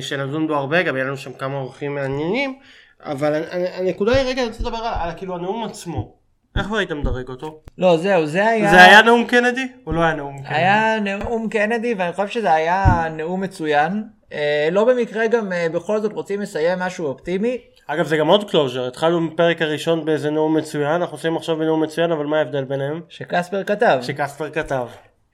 שנדון 0.01 0.47
בו 0.47 0.55
הרבה, 0.55 0.83
גם 0.83 0.97
יהיה 0.97 1.07
לנו 1.07 1.17
שם 1.17 1.33
כמה 1.33 1.57
אורחים 1.57 1.95
מעניינים, 1.95 2.59
אבל 3.03 3.35
הנ- 3.35 3.49
הנ- 3.51 3.79
הנקודה 3.79 4.13
היא 4.13 4.27
רגע, 4.27 4.43
אני 4.43 4.51
רוצה 4.51 4.63
לדבר 4.63 4.77
על, 4.77 4.95
על 5.09 5.17
כאילו 5.17 5.35
הנאום 5.35 5.65
עצמו. 5.65 6.18
איך 6.59 6.73
היית 6.73 6.93
מדרג 6.93 7.29
אותו? 7.29 7.61
לא, 7.79 7.97
זהו, 7.97 8.27
זה 8.27 8.49
היה... 8.49 8.71
זה 8.71 8.83
היה 8.83 9.03
נאום 9.03 9.25
קנדי? 9.25 9.69
או 9.87 9.93
לא 9.93 10.01
היה 10.01 10.15
נאום 10.15 10.39
קנדי? 10.43 10.55
היה 10.55 11.01
נאום 11.01 11.49
קנדי, 11.49 11.95
ואני 11.99 12.13
חושב 12.13 12.29
שזה 12.29 12.53
היה 12.53 13.09
נאום 13.17 13.41
מצוין. 13.41 14.03
אה, 14.33 14.69
לא 14.73 14.85
במקרה 14.85 15.27
גם 15.27 15.53
אה, 15.53 15.67
בכל 15.73 16.01
זאת 16.01 16.13
רוצים 16.13 16.41
לסיים 16.41 16.79
משהו 16.79 17.07
אופטימי. 17.07 17.59
אגב 17.87 18.07
זה 18.07 18.17
גם 18.17 18.29
עוד 18.29 18.51
closure, 18.51 18.87
התחלנו 18.87 19.31
בפרק 19.31 19.63
הראשון 19.63 20.05
באיזה 20.05 20.31
נאום 20.31 20.57
מצוין, 20.57 20.93
אנחנו 20.93 21.17
עושים 21.17 21.37
עכשיו 21.37 21.57
בנאום 21.57 21.83
מצוין, 21.83 22.13
אבל 22.13 22.27
מה 22.27 22.39
ההבדל 22.39 22.65
ביניהם? 22.65 23.01
שקספר 23.09 23.65
כתב. 23.65 23.99
שקספר 24.03 24.51
כתב. 24.51 24.87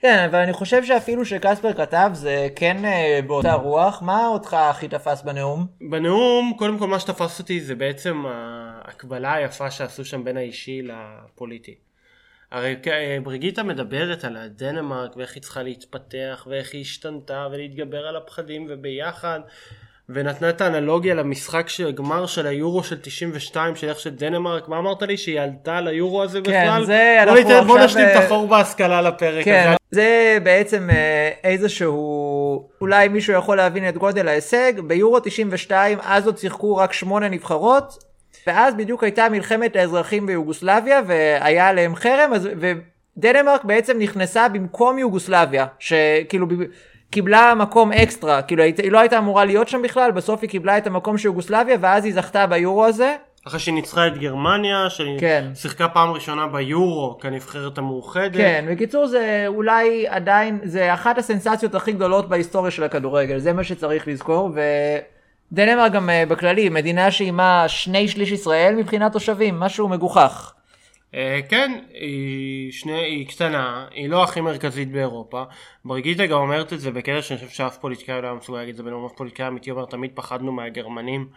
כן, 0.06 0.24
אבל 0.30 0.38
אני 0.38 0.52
חושב 0.52 0.84
שאפילו 0.84 1.24
שקספר 1.24 1.72
כתב 1.72 2.10
זה 2.12 2.48
כן 2.56 2.84
אה, 2.84 3.20
באותה 3.26 3.52
רוח. 3.52 4.02
מה 4.02 4.26
אותך 4.26 4.54
הכי 4.54 4.88
תפס 4.88 5.22
בנאום? 5.22 5.66
בנאום, 5.90 6.52
קודם 6.58 6.78
כל 6.78 6.86
מה 6.86 7.00
שתפס 7.00 7.38
אותי 7.38 7.60
זה 7.60 7.74
בעצם 7.74 8.24
ההקבלה 8.26 9.34
היפה 9.34 9.70
שעשו 9.70 10.04
שם 10.04 10.24
בין 10.24 10.36
האישי 10.36 10.82
לפוליטי. 10.82 11.74
הרי 12.52 12.76
כ- 12.82 12.88
בריגיטה 13.22 13.62
מדברת 13.62 14.24
על 14.24 14.36
הדנמרק 14.36 15.16
ואיך 15.16 15.34
היא 15.34 15.42
צריכה 15.42 15.62
להתפתח 15.62 16.46
ואיך 16.50 16.72
היא 16.72 16.80
השתנתה 16.80 17.46
ולהתגבר 17.52 18.06
על 18.06 18.16
הפחדים 18.16 18.66
וביחד 18.68 19.40
ונתנה 20.08 20.48
את 20.48 20.60
האנלוגיה 20.60 21.14
למשחק 21.14 21.68
של 21.68 21.92
גמר 21.92 22.26
של 22.26 22.46
היורו 22.46 22.84
של 22.84 22.96
92 23.02 23.76
של 23.76 23.88
איך 23.88 24.00
שדנמרק, 24.00 24.68
מה 24.68 24.78
אמרת 24.78 25.02
לי 25.02 25.16
שהיא 25.16 25.40
עלתה 25.40 25.76
על 25.76 25.88
היורו 25.88 26.22
הזה 26.22 26.40
בכלל? 26.40 26.84
זה 26.84 27.16
בוא 27.24 27.32
אנחנו 27.32 27.48
ניתן- 27.48 27.66
בוא 27.66 27.74
עכשיו, 27.78 27.86
נשלים 27.86 28.06
את 28.06 28.16
אה, 28.16 28.24
החור 28.24 28.48
בהשכלה 28.48 29.02
לפרק 29.02 29.44
כן, 29.44 29.64
הזה. 29.68 29.76
זה 29.90 30.38
בעצם 30.42 30.90
אה, 30.90 31.30
איזשהו, 31.44 32.68
אולי 32.80 33.08
מישהו 33.08 33.32
יכול 33.34 33.56
להבין 33.56 33.88
את 33.88 33.96
גודל 33.98 34.28
ההישג, 34.28 34.72
ביורו 34.80 35.20
92 35.20 35.98
אז 36.02 36.26
עוד 36.26 36.38
שיחקו 36.38 36.76
רק 36.76 36.92
שמונה 36.92 37.28
נבחרות, 37.28 38.04
ואז 38.46 38.74
בדיוק 38.74 39.04
הייתה 39.04 39.28
מלחמת 39.28 39.76
האזרחים 39.76 40.26
ביוגוסלביה 40.26 41.00
והיה 41.06 41.68
עליהם 41.68 41.96
חרם, 41.96 42.30
אז, 42.34 42.48
ודנמרק 43.16 43.64
בעצם 43.64 43.98
נכנסה 43.98 44.48
במקום 44.48 44.98
יוגוסלביה, 44.98 45.66
שכאילו 45.78 46.46
קיבלה 47.14 47.54
מקום 47.54 47.92
אקסטרה, 47.92 48.42
כאילו 48.42 48.62
היא 48.62 48.92
לא 48.92 48.98
הייתה 48.98 49.18
אמורה 49.18 49.44
להיות 49.44 49.68
שם 49.68 49.82
בכלל, 49.82 50.10
בסוף 50.10 50.42
היא 50.42 50.50
קיבלה 50.50 50.78
את 50.78 50.86
המקום 50.86 51.18
של 51.18 51.26
יוגוסלביה 51.26 51.76
ואז 51.80 52.04
היא 52.04 52.14
זכתה 52.14 52.46
ביורו 52.46 52.84
הזה. 52.84 53.14
אחרי 53.46 53.60
שהיא 53.60 53.74
ניצחה 53.74 54.06
את 54.06 54.18
גרמניה, 54.18 54.90
שהיא 54.90 55.18
כן. 55.20 55.50
שיחקה 55.54 55.88
פעם 55.88 56.10
ראשונה 56.10 56.46
ביורו 56.46 57.18
כנבחרת 57.20 57.78
המאוחדת. 57.78 58.36
כן, 58.36 58.64
בקיצור 58.70 59.06
זה 59.06 59.44
אולי 59.46 60.08
עדיין, 60.08 60.58
זה 60.64 60.94
אחת 60.94 61.18
הסנסציות 61.18 61.74
הכי 61.74 61.92
גדולות 61.92 62.28
בהיסטוריה 62.28 62.70
של 62.70 62.84
הכדורגל, 62.84 63.38
זה 63.38 63.52
מה 63.52 63.64
שצריך 63.64 64.08
לזכור, 64.08 64.50
ודנמרק 65.52 65.92
גם 65.92 66.10
אה, 66.10 66.24
בכללי, 66.28 66.68
מדינה 66.68 67.10
שהיא 67.10 67.32
מה 67.32 67.64
שני 67.68 68.08
שליש 68.08 68.32
ישראל 68.32 68.74
מבחינת 68.74 69.12
תושבים, 69.12 69.60
משהו 69.60 69.88
מגוחך. 69.88 70.54
אה, 71.14 71.40
כן, 71.48 71.84
היא, 71.92 72.72
שני, 72.72 73.04
היא 73.04 73.28
קטנה, 73.28 73.86
היא 73.90 74.08
לא 74.08 74.24
הכי 74.24 74.40
מרכזית 74.40 74.90
באירופה. 74.90 75.42
בריגיטה 75.84 76.26
גם 76.26 76.38
אומרת 76.38 76.72
את 76.72 76.80
זה 76.80 76.90
בקטע 76.90 77.22
שאני 77.22 77.38
חושב 77.38 77.50
שאף 77.50 77.78
פוליטיקאי 77.78 78.22
לא 78.22 78.26
היה 78.26 78.36
מסוגל 78.36 78.58
להגיד 78.58 78.70
את 78.70 78.76
זה 78.76 78.82
בנאום, 78.82 79.06
אף 79.06 79.12
פוליטיקאי 79.16 79.48
אמיתי 79.48 79.70
אומר 79.70 79.84
תמיד 79.84 80.10
פחדנו 80.14 80.52
מהגרמנים. 80.52 81.28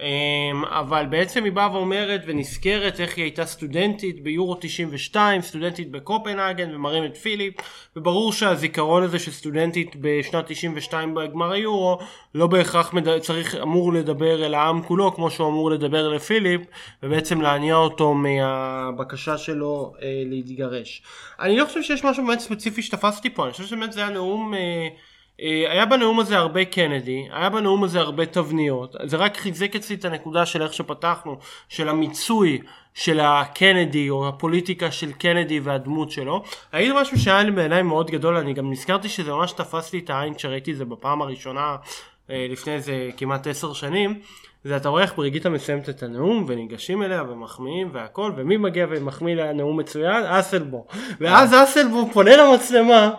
אמ, 0.00 0.64
אבל 0.64 1.06
בעצם 1.06 1.44
היא 1.44 1.52
באה 1.52 1.72
ואומרת 1.72 2.22
ונזכרת 2.26 3.00
איך 3.00 3.16
היא 3.16 3.24
הייתה 3.24 3.46
סטודנטית 3.46 4.22
ביורו 4.22 4.54
92, 4.60 5.42
סטודנטית 5.42 5.90
בקופנהגן 5.90 6.74
ומראים 6.74 7.04
את 7.04 7.16
פיליפ 7.16 7.54
וברור 7.96 8.32
שהזיכרון 8.32 9.02
הזה 9.02 9.18
של 9.18 9.30
סטודנטית 9.30 9.96
בשנת 10.00 10.44
92 10.48 11.14
בגמר 11.14 11.52
היורו 11.52 11.98
לא 12.34 12.46
בהכרח 12.46 12.92
מד... 12.92 13.18
צריך 13.18 13.54
אמור 13.54 13.92
לדבר 13.92 14.46
אל 14.46 14.54
העם 14.54 14.82
כולו 14.82 15.14
כמו 15.14 15.30
שהוא 15.30 15.48
אמור 15.48 15.70
לדבר 15.70 16.08
לפיליפ 16.08 16.60
ובעצם 17.02 17.40
להניע 17.40 17.74
אותו 17.74 18.14
מהבקשה 18.14 19.38
שלו 19.38 19.92
אה, 20.02 20.22
להתגרש. 20.26 21.02
אני 21.40 21.56
לא 21.56 21.64
חושב 21.64 21.82
שיש 21.82 22.04
משהו 22.04 22.26
באמת 22.26 22.40
ספציפי 22.40 22.82
שתפסתי 22.82 23.30
פה, 23.30 23.44
אני 23.44 23.52
חושב 23.52 23.64
שבאמת 23.64 23.92
זה 23.92 24.00
היה 24.00 24.10
נאום 24.10 24.54
אה, 24.54 24.88
היה 25.40 25.86
בנאום 25.86 26.20
הזה 26.20 26.38
הרבה 26.38 26.64
קנדי, 26.64 27.28
היה 27.32 27.50
בנאום 27.50 27.84
הזה 27.84 28.00
הרבה 28.00 28.26
תבניות, 28.26 28.94
זה 29.04 29.16
רק 29.16 29.36
חיזק 29.36 29.76
אצלי 29.76 29.96
את 29.96 30.04
הנקודה 30.04 30.46
של 30.46 30.62
איך 30.62 30.72
שפתחנו, 30.72 31.38
של 31.68 31.88
המיצוי 31.88 32.58
של 32.94 33.20
הקנדי 33.20 34.10
או 34.10 34.28
הפוליטיקה 34.28 34.90
של 34.90 35.12
קנדי 35.12 35.60
והדמות 35.60 36.10
שלו. 36.10 36.42
היה 36.72 36.94
משהו 36.94 37.18
שהיה 37.18 37.42
לי 37.42 37.50
בעיניי 37.50 37.82
מאוד 37.82 38.10
גדול, 38.10 38.36
אני 38.36 38.54
גם 38.54 38.70
נזכרתי 38.70 39.08
שזה 39.08 39.32
ממש 39.32 39.52
תפס 39.52 39.92
לי 39.92 39.98
את 39.98 40.10
העין 40.10 40.34
כשראיתי 40.34 40.72
את 40.72 40.76
זה 40.76 40.84
בפעם 40.84 41.22
הראשונה 41.22 41.60
אה, 41.60 41.76
לפני 42.28 42.74
איזה 42.74 43.10
כמעט 43.16 43.46
עשר 43.46 43.72
שנים. 43.72 44.20
זה 44.64 44.76
אתה 44.76 44.88
רואה 44.88 45.02
איך 45.02 45.14
בריגיטה 45.16 45.48
מסיימת 45.48 45.88
את 45.88 46.02
הנאום 46.02 46.44
וניגשים 46.48 47.02
אליה 47.02 47.22
ומחמיאים 47.22 47.90
והכל 47.92 48.32
ומי 48.36 48.56
מגיע 48.56 48.86
ומחמיא 48.90 49.34
לה 49.34 49.52
נאום 49.52 49.76
מצוין? 49.76 50.24
אסלבו 50.26 50.86
ואז 51.20 51.54
אסלבו 51.54 52.10
פונה 52.12 52.36
למצלמה 52.36 53.10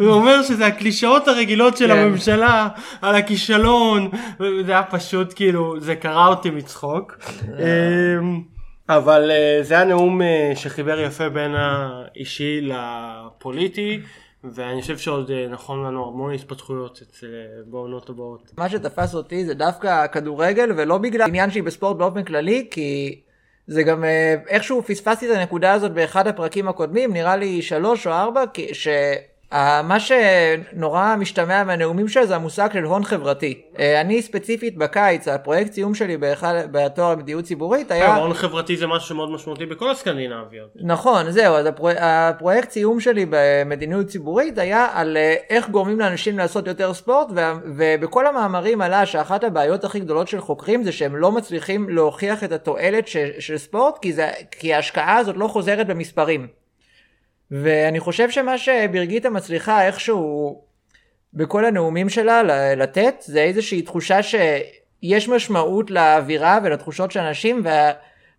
ואומר 0.00 0.42
שזה 0.42 0.66
הקלישאות 0.66 1.28
הרגילות 1.28 1.76
של 1.76 1.86
כן. 1.86 1.98
הממשלה 1.98 2.68
על 3.02 3.14
הכישלון 3.14 4.10
וזה 4.40 4.72
היה 4.72 4.82
פשוט 4.82 5.32
כאילו 5.36 5.80
זה 5.80 5.96
קרע 5.96 6.26
אותי 6.26 6.50
מצחוק 6.50 7.18
אמ, 7.48 8.40
אבל 8.88 9.30
uh, 9.30 9.64
זה 9.64 9.78
הנאום 9.78 10.20
uh, 10.20 10.24
שחיבר 10.56 11.00
יפה 11.00 11.28
בין 11.28 11.54
האישי 11.54 12.60
לפוליטי. 12.60 14.00
ואני 14.44 14.80
חושב 14.82 14.98
שעוד 14.98 15.30
נכון 15.50 15.84
לנו 15.84 16.08
המון 16.08 16.34
התפתחויות 16.34 17.02
אצל 17.02 17.26
בעונות 17.66 18.10
הבאות. 18.10 18.52
מה 18.58 18.68
שתפס 18.68 19.14
אותי 19.14 19.44
זה 19.44 19.54
דווקא 19.54 19.86
הכדורגל 20.04 20.72
ולא 20.76 20.98
בגלל 20.98 21.28
עניין 21.28 21.50
שהיא 21.50 21.62
בספורט 21.62 21.96
באופן 21.96 22.24
כללי 22.24 22.68
כי 22.70 23.20
זה 23.66 23.82
גם 23.82 24.04
איכשהו 24.48 24.82
פספסתי 24.82 25.32
את 25.32 25.36
הנקודה 25.36 25.72
הזאת 25.72 25.92
באחד 25.92 26.26
הפרקים 26.26 26.68
הקודמים 26.68 27.12
נראה 27.12 27.36
לי 27.36 27.62
שלוש 27.62 28.06
או 28.06 28.12
ארבע 28.12 28.44
ש... 28.72 28.88
מה 29.82 29.96
שנורא 30.00 31.16
משתמע 31.18 31.64
מהנאומים 31.64 32.08
שלה 32.08 32.26
זה 32.26 32.36
המושג 32.36 32.68
של 32.72 32.84
הון 32.84 33.04
חברתי. 33.04 33.60
אה, 33.78 34.00
אני 34.00 34.22
ספציפית 34.22 34.76
בקיץ, 34.76 35.28
הפרויקט 35.28 35.72
סיום 35.72 35.94
שלי 35.94 36.16
באחד, 36.16 36.54
בתואר 36.70 37.14
במדיניות 37.14 37.44
ציבורית 37.44 37.90
היה... 37.90 38.16
הון 38.16 38.34
חברתי 38.34 38.76
זה 38.76 38.86
משהו 38.86 39.16
מאוד 39.16 39.30
משמעותי 39.30 39.66
בכל 39.66 39.90
הסקנדינביות. 39.90 40.68
נכון, 40.74 41.30
זהו, 41.30 41.54
אז 41.54 41.66
הפרו... 41.66 41.88
הפרויקט 41.98 42.70
סיום 42.70 43.00
שלי 43.00 43.26
במדיניות 43.30 44.06
ציבורית 44.06 44.58
היה 44.58 44.88
על 44.92 45.16
אה, 45.16 45.34
איך 45.50 45.68
גורמים 45.68 46.00
לאנשים 46.00 46.38
לעשות 46.38 46.66
יותר 46.66 46.94
ספורט, 46.94 47.28
ו... 47.34 47.40
ובכל 47.76 48.26
המאמרים 48.26 48.80
עלה 48.80 49.06
שאחת 49.06 49.44
הבעיות 49.44 49.84
הכי 49.84 50.00
גדולות 50.00 50.28
של 50.28 50.40
חוקרים 50.40 50.82
זה 50.82 50.92
שהם 50.92 51.16
לא 51.16 51.32
מצליחים 51.32 51.88
להוכיח 51.88 52.44
את 52.44 52.52
התועלת 52.52 53.08
ש... 53.08 53.16
של 53.38 53.58
ספורט, 53.58 53.98
כי, 53.98 54.12
זה... 54.12 54.30
כי 54.50 54.74
ההשקעה 54.74 55.16
הזאת 55.16 55.36
לא 55.36 55.46
חוזרת 55.46 55.86
במספרים. 55.86 56.61
ואני 57.52 58.00
חושב 58.00 58.30
שמה 58.30 58.58
שברגית 58.58 59.26
מצליחה 59.26 59.86
איכשהו 59.86 60.60
בכל 61.34 61.64
הנאומים 61.64 62.08
שלה 62.08 62.42
לתת 62.76 63.14
זה 63.20 63.40
איזושהי 63.40 63.82
תחושה 63.82 64.18
שיש 64.22 65.28
משמעות 65.28 65.90
לאווירה 65.90 66.58
ולתחושות 66.64 67.10
של 67.10 67.20
אנשים 67.20 67.64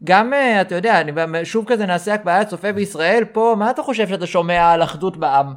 וגם 0.02 0.34
אה, 0.34 0.62
אתה 0.62 0.76
יודע 0.76 1.02
אני 1.02 1.46
שוב 1.46 1.66
כזה 1.68 1.86
נעשה 1.86 2.14
הקבלה 2.14 2.46
צופה 2.46 2.72
בישראל 2.72 3.24
פה 3.32 3.56
מה 3.58 3.72
אתה 3.72 3.84
חושב 3.84 4.08
שאתה 4.08 4.28
שומע 4.28 4.72
על 4.72 4.84
אחדות 4.84 5.18
בעם? 5.18 5.54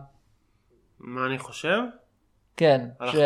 מה 1.00 1.26
אני 1.26 1.38
חושב? 1.38 1.78
כן, 2.56 2.80
ש... 3.06 3.16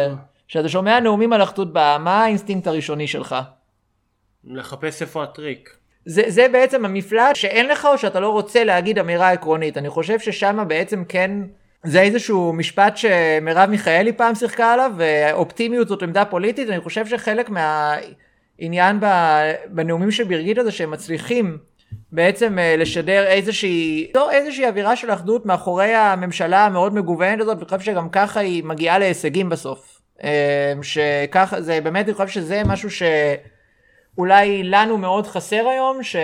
שאתה 0.48 0.68
שומע 0.68 1.00
נאומים 1.00 1.32
על 1.32 1.42
אחדות 1.42 1.72
בעם 1.72 2.04
מה 2.04 2.24
האינסטינקט 2.24 2.66
הראשוני 2.66 3.06
שלך? 3.06 3.36
לחפש 4.44 5.02
איפה 5.02 5.22
הטריק. 5.22 5.79
זה, 6.04 6.22
זה 6.28 6.46
בעצם 6.52 6.84
המפלט 6.84 7.36
שאין 7.36 7.68
לך 7.68 7.84
או 7.92 7.98
שאתה 7.98 8.20
לא 8.20 8.28
רוצה 8.28 8.64
להגיד 8.64 8.98
אמירה 8.98 9.30
עקרונית. 9.30 9.78
אני 9.78 9.88
חושב 9.88 10.18
ששם 10.18 10.64
בעצם 10.68 11.04
כן, 11.08 11.30
זה 11.82 12.00
איזשהו 12.00 12.52
משפט 12.52 12.96
שמרב 12.96 13.70
מיכאלי 13.70 14.12
פעם 14.12 14.34
שיחקה 14.34 14.72
עליו, 14.72 14.92
ואופטימיות 14.96 15.88
זאת 15.88 16.02
עמדה 16.02 16.24
פוליטית, 16.24 16.70
אני 16.70 16.80
חושב 16.80 17.06
שחלק 17.06 17.50
מהעניין 17.50 19.00
בנאומים 19.66 20.10
של 20.10 20.24
ברגית 20.24 20.56
זה 20.64 20.70
שהם 20.70 20.90
מצליחים 20.90 21.58
בעצם 22.12 22.58
אה, 22.58 22.76
לשדר 22.76 23.26
איזושהי, 23.26 24.10
לא 24.14 24.30
איזושהי 24.30 24.66
אווירה 24.66 24.96
של 24.96 25.12
אחדות 25.12 25.46
מאחורי 25.46 25.94
הממשלה 25.94 26.66
המאוד 26.66 26.94
מגוונת 26.94 27.40
הזאת, 27.40 27.56
ואני 27.56 27.64
חושב 27.64 27.80
שגם 27.80 28.08
ככה 28.08 28.40
היא 28.40 28.64
מגיעה 28.64 28.98
להישגים 28.98 29.48
בסוף. 29.48 30.00
אה, 30.24 30.72
שככה, 30.82 31.60
זה 31.60 31.80
באמת, 31.80 32.06
אני 32.06 32.14
חושב 32.14 32.28
שזה 32.28 32.62
משהו 32.66 32.90
ש... 32.90 33.02
אולי 34.18 34.62
לנו 34.62 34.98
מאוד 34.98 35.26
חסר 35.26 35.68
היום, 35.68 36.02
ש... 36.02 36.16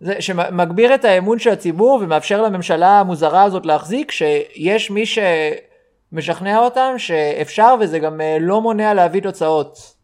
זה, 0.00 0.20
שמגביר 0.20 0.94
את 0.94 1.04
האמון 1.04 1.38
של 1.38 1.50
הציבור 1.50 2.00
ומאפשר 2.02 2.42
לממשלה 2.42 3.00
המוזרה 3.00 3.42
הזאת 3.42 3.66
להחזיק, 3.66 4.10
שיש 4.10 4.90
מי 4.90 5.04
שמשכנע 5.06 6.58
אותם 6.58 6.94
שאפשר 6.96 7.74
וזה 7.80 7.98
גם 7.98 8.20
אה, 8.20 8.36
לא 8.40 8.60
מונע 8.60 8.94
להביא 8.94 9.22
תוצאות. 9.22 9.94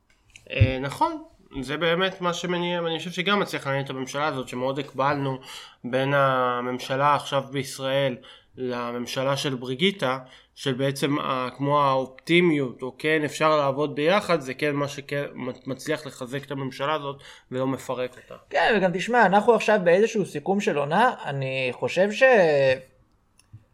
אה, 0.50 0.78
נכון, 0.80 1.22
זה 1.60 1.76
באמת 1.76 2.20
מה 2.20 2.32
שמניע, 2.32 2.78
אני 2.78 2.98
חושב 2.98 3.10
שגם 3.10 3.40
מצליח 3.40 3.66
לעניין 3.66 3.84
את 3.84 3.90
הממשלה 3.90 4.26
הזאת, 4.26 4.48
שמאוד 4.48 4.78
הקבלנו 4.78 5.38
בין 5.84 6.14
הממשלה 6.14 7.14
עכשיו 7.14 7.44
בישראל 7.50 8.16
לממשלה 8.56 9.36
של 9.36 9.54
בריגיטה, 9.54 10.18
של 10.54 10.72
בעצם 10.74 11.16
כמו 11.56 11.82
האופטימיות, 11.82 12.82
או 12.82 12.94
כן 12.98 13.22
אפשר 13.24 13.56
לעבוד 13.56 13.94
ביחד, 13.94 14.40
זה 14.40 14.54
כן 14.54 14.72
מה 14.74 14.86
שמצליח 14.88 16.06
לחזק 16.06 16.44
את 16.44 16.50
הממשלה 16.50 16.94
הזאת 16.94 17.16
ולא 17.50 17.66
מפרק 17.66 18.16
אותה. 18.22 18.34
כן, 18.50 18.74
וגם 18.76 18.90
תשמע, 18.94 19.26
אנחנו 19.26 19.54
עכשיו 19.54 19.80
באיזשהו 19.84 20.26
סיכום 20.26 20.60
של 20.60 20.76
עונה, 20.76 21.14
אני 21.24 21.68
חושב 21.72 22.08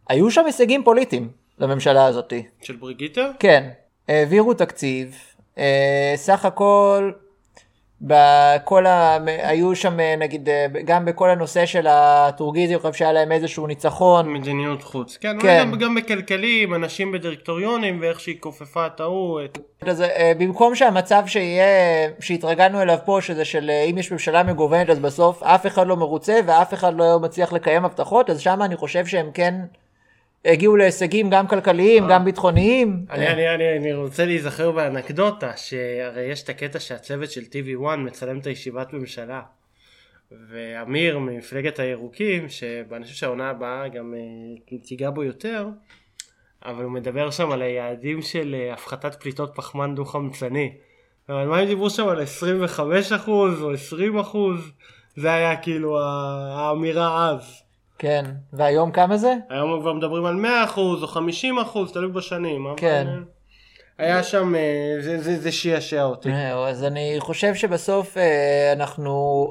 שהיו 0.09 0.31
שם 0.31 0.45
הישגים 0.47 0.85
פוליטיים 0.85 1.29
לממשלה 1.59 2.07
הזאת. 2.07 2.33
של 2.63 2.77
בריגיטה? 2.77 3.31
כן, 3.39 3.71
העבירו 4.09 4.55
תקציב, 4.55 5.17
אה, 5.59 6.13
סך 6.17 6.45
הכל 6.45 7.13
בכל 8.03 8.87
ה... 8.87 9.19
היו 9.27 9.77
שם 9.77 9.97
נגיד 10.19 10.49
גם 10.85 11.05
בכל 11.05 11.31
הנושא 11.31 11.67
של 11.67 11.87
הטורגיזי, 11.91 12.75
אני 12.75 12.81
חושב 12.81 12.93
שהיה 12.93 13.13
להם 13.13 13.33
איזשהו 13.33 13.67
ניצחון. 13.67 14.33
מדיניות 14.33 14.83
חוץ, 14.83 15.17
כן, 15.17 15.37
כן. 15.41 15.59
גם, 15.61 15.79
גם 15.79 15.95
בכלכלים, 15.95 16.75
אנשים 16.75 17.13
בדירקטוריונים 17.13 17.99
ואיך 18.01 18.21
שהיא 18.21 18.37
כופפה 18.41 18.87
את 18.87 19.01
ההוא. 19.01 19.41
את... 19.45 19.59
אז 19.87 20.03
אה, 20.03 20.33
במקום 20.39 20.75
שהמצב 20.75 21.23
שיהיה, 21.27 21.65
שהתרגלנו 22.21 22.83
אליו 22.83 22.99
פה, 23.05 23.19
שזה 23.21 23.45
של 23.45 23.71
אה, 23.71 23.83
אם 23.83 23.99
יש 23.99 24.13
ממשלה 24.13 24.43
מגוונת 24.43 24.91
אז 24.91 24.99
בסוף 24.99 25.43
אף 25.43 25.67
אחד 25.67 25.87
לא 25.87 25.97
מרוצה 25.97 26.41
ואף 26.47 26.75
אחד 26.75 26.95
לא 26.95 27.21
מצליח 27.21 27.53
לקיים 27.53 27.85
הבטחות, 27.85 28.31
אז 28.31 28.41
שם 28.41 28.63
אני 28.63 28.77
חושב 28.77 29.07
שהם 29.07 29.31
כן... 29.35 29.55
הגיעו 30.45 30.77
להישגים 30.77 31.31
גם 31.31 31.49
כלכליים, 31.49 32.05
גם 32.09 32.25
ביטחוניים. 32.25 33.07
אני, 33.11 33.29
אני, 33.29 33.55
אני, 33.55 33.77
אני 33.77 33.93
רוצה 33.93 34.25
להיזכר 34.25 34.71
באנקדוטה, 34.71 35.57
שהרי 35.57 36.23
יש 36.23 36.43
את 36.43 36.49
הקטע 36.49 36.81
שהצוות 36.81 37.31
של 37.31 37.41
TV1 37.41 37.97
מצלם 37.97 38.39
את 38.39 38.47
הישיבת 38.47 38.93
ממשלה. 38.93 39.43
ואמיר 40.51 41.19
ממפלגת 41.19 41.79
הירוקים, 41.79 42.49
שאני 42.49 43.05
חושב 43.05 43.15
שהעונה 43.15 43.51
הבאה 43.51 43.89
גם 43.89 44.15
uh, 44.15 44.87
תיגע 44.89 45.11
בו 45.11 45.25
יותר, 45.25 45.69
אבל 46.65 46.85
הוא 46.85 46.93
מדבר 46.93 47.31
שם 47.31 47.51
על 47.51 47.63
היעדים 47.63 48.23
של 48.23 48.55
uh, 48.59 48.73
הפחתת 48.73 49.15
פליטות 49.15 49.53
פחמן 49.55 49.95
דו-חמצני. 49.95 50.73
אבל 51.29 51.47
מה 51.47 51.59
הם 51.59 51.67
דיברו 51.67 51.91
שם 51.91 52.09
על 52.09 52.23
25% 52.79 53.29
או 53.29 53.73
20%? 53.75 54.37
זה 55.17 55.33
היה 55.33 55.57
כאילו 55.57 56.01
האמירה 56.01 57.31
אז. 57.31 57.63
כן, 58.03 58.25
והיום 58.53 58.91
כמה 58.91 59.17
זה? 59.17 59.35
היום 59.51 59.81
כבר 59.81 59.93
מדברים 59.93 60.25
על 60.25 60.45
100% 60.75 60.77
או 60.77 61.07
50%, 61.89 61.93
תלוי 61.93 62.13
בשנים. 62.13 62.67
כן. 62.77 63.07
היה 63.99 64.23
שם, 64.23 64.55
אה, 64.55 64.97
זה, 65.01 65.21
זה, 65.21 65.41
זה 65.41 65.53
שיעשע 65.53 66.03
אותי. 66.03 66.31
אז 66.69 66.85
אני 66.85 67.17
חושב 67.19 67.55
שבסוף 67.55 68.17
אה, 68.17 68.73
אנחנו, 68.73 69.47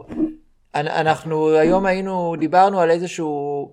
אנחנו 0.76 1.50
היום 1.50 1.86
היינו, 1.86 2.36
דיברנו 2.40 2.80
על 2.80 2.92
איזשהו, 2.92 3.72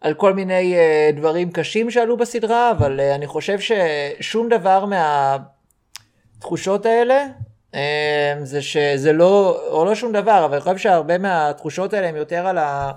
על 0.00 0.14
כל 0.14 0.32
מיני 0.32 0.74
אה, 0.76 1.10
דברים 1.16 1.50
קשים 1.50 1.90
שעלו 1.90 2.16
בסדרה, 2.16 2.70
אבל 2.70 3.00
אני 3.00 3.26
חושב 3.26 3.58
ששום 3.60 4.48
דבר 4.48 4.84
מהתחושות 6.36 6.86
האלה, 6.86 7.26
זה 8.42 8.62
שזה 8.62 9.12
לא, 9.12 9.60
או 9.70 9.84
לא 9.84 9.94
שום 9.94 10.12
דבר, 10.12 10.44
אבל 10.44 10.52
אני 10.52 10.60
חושב 10.60 10.76
שהרבה 10.76 11.18
מהתחושות 11.18 11.92
האלה 11.92 12.08
הם 12.08 12.16
יותר 12.16 12.46
על 12.46 12.58
ה... 12.58 12.90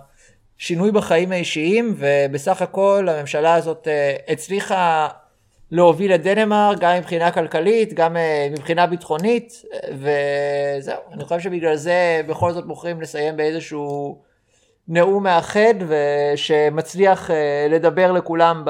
שינוי 0.61 0.91
בחיים 0.91 1.31
האישיים, 1.31 1.95
ובסך 1.97 2.61
הכל 2.61 3.07
הממשלה 3.09 3.55
הזאת 3.55 3.87
אה, 3.87 4.15
הצליחה 4.27 5.07
להוביל 5.71 6.15
את 6.15 6.23
דנמרק 6.23 6.79
גם 6.79 6.97
מבחינה 6.97 7.31
כלכלית, 7.31 7.93
גם 7.93 8.17
אה, 8.17 8.47
מבחינה 8.51 8.87
ביטחונית, 8.87 9.61
וזהו, 9.93 10.99
אני 11.13 11.23
חושב 11.23 11.39
שבגלל 11.39 11.75
זה 11.75 12.21
בכל 12.27 12.53
זאת 12.53 12.65
בוחרים 12.65 13.01
לסיים 13.01 13.37
באיזשהו 13.37 14.21
נאום 14.87 15.23
מאחד, 15.23 15.73
ושמצליח 15.87 17.31
אה, 17.31 17.67
לדבר 17.69 18.11
לכולם 18.11 18.63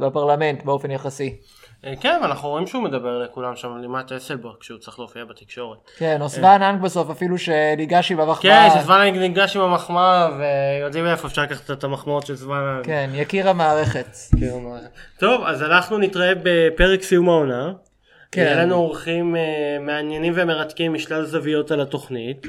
בפרלמנט 0.00 0.62
באופן 0.62 0.90
יחסי. 0.90 1.36
אה, 1.84 1.94
כן, 2.00 2.20
אנחנו 2.24 2.48
רואים 2.48 2.66
שהוא 2.66 2.82
מדבר 2.82 3.18
לכולם 3.18 3.56
שם 3.56 3.78
לימת 3.80 4.12
אסלברג 4.12 4.54
כשהוא 4.60 4.78
צריך 4.78 4.98
להופיע 4.98 5.24
בתקשורת. 5.24 5.78
כן, 5.98 6.22
או 6.22 6.28
סוואן 6.28 6.62
אנג 6.62 6.82
בסוף 6.82 7.10
אפילו 7.10 7.38
שניגש 7.38 8.12
עם 8.12 8.20
המחמאה. 8.20 8.70
כן, 8.70 8.80
שסוואן 8.80 9.00
אנג 9.00 9.16
ניגש 9.16 9.56
עם 9.56 9.62
המחמאה 9.62 10.28
ויודעים 10.38 11.06
איפה 11.06 11.28
אפשר 11.28 11.42
לקחת 11.42 11.70
את 11.70 11.84
המחמאות 11.84 12.26
של 12.26 12.36
סוואן 12.36 12.62
אנג. 12.76 12.84
כן, 12.86 13.10
יקיר 13.14 13.48
המערכת. 13.48 14.16
טוב, 15.18 15.44
אז 15.44 15.62
אנחנו 15.62 15.98
נתראה 15.98 16.32
בפרק 16.42 17.02
סיום 17.02 17.28
העונה. 17.28 17.72
כן. 18.32 18.40
יהיה 18.40 18.64
לנו 18.64 18.74
אורחים 18.74 19.36
אה, 19.36 19.76
מעניינים 19.80 20.32
ומרתקים 20.36 20.94
משלל 20.94 21.24
זוויות 21.24 21.70
על 21.70 21.80
התוכנית. 21.80 22.46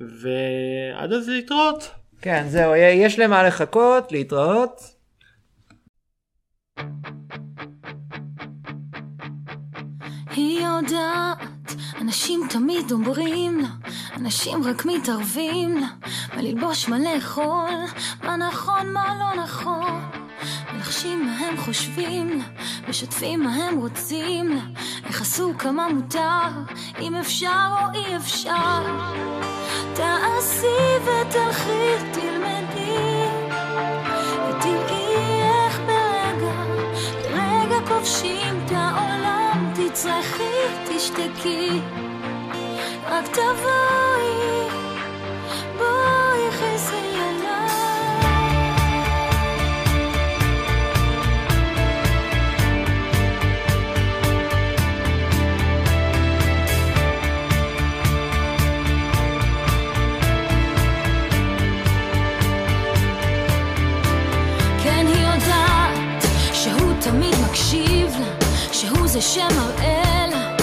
ועד 0.00 1.12
אז 1.12 1.28
להתראות. 1.28 1.90
כן, 2.22 2.44
זהו, 2.48 2.74
יש 2.74 3.18
למה 3.18 3.42
לחכות, 3.42 4.12
להתראות. 4.12 4.80
היא 6.76 6.84
יודעת, 10.60 11.74
אנשים 12.00 12.40
תמיד 12.50 12.92
אומרים 12.92 13.58
לה, 13.58 13.68
אנשים 14.16 14.64
רק 14.64 14.84
מתערבים 14.84 15.76
לה, 15.76 15.86
מה 16.34 16.42
ללבוש, 16.42 16.88
מה 16.88 16.98
לאכול, 16.98 17.74
מה 18.22 18.36
נכון, 18.36 18.92
מה 18.92 19.14
לא 19.18 19.42
נכון. 19.42 20.00
מלחשים 20.72 21.26
מה 21.26 21.38
הם 21.38 21.56
חושבים 21.56 22.28
לה, 22.28 22.44
משתפים 22.88 23.42
מה 23.42 23.54
הם 23.54 23.78
רוצים 23.78 24.48
לה, 24.48 24.62
איך 25.06 25.20
עשו 25.20 25.52
כמה 25.58 25.88
מותר, 25.88 26.48
אם 27.00 27.14
אפשר 27.14 27.66
או 27.70 27.94
אי 27.94 28.16
אפשר. 28.16 28.82
תעשי 29.94 30.66
ותלכי, 31.02 32.10
תלמדי, 32.12 33.26
ותראי 34.48 35.42
איך 35.42 35.80
ברגע, 35.80 36.52
ברגע 37.30 37.86
כובשים 37.88 38.45
תצרכי, 39.96 40.42
תשתקי, 40.88 41.80
רק 43.06 43.26
תבואי, 43.26 44.68
שהוא 68.80 69.06
זה 69.06 69.20
שמראה 69.20 70.26
לה, 70.30 70.55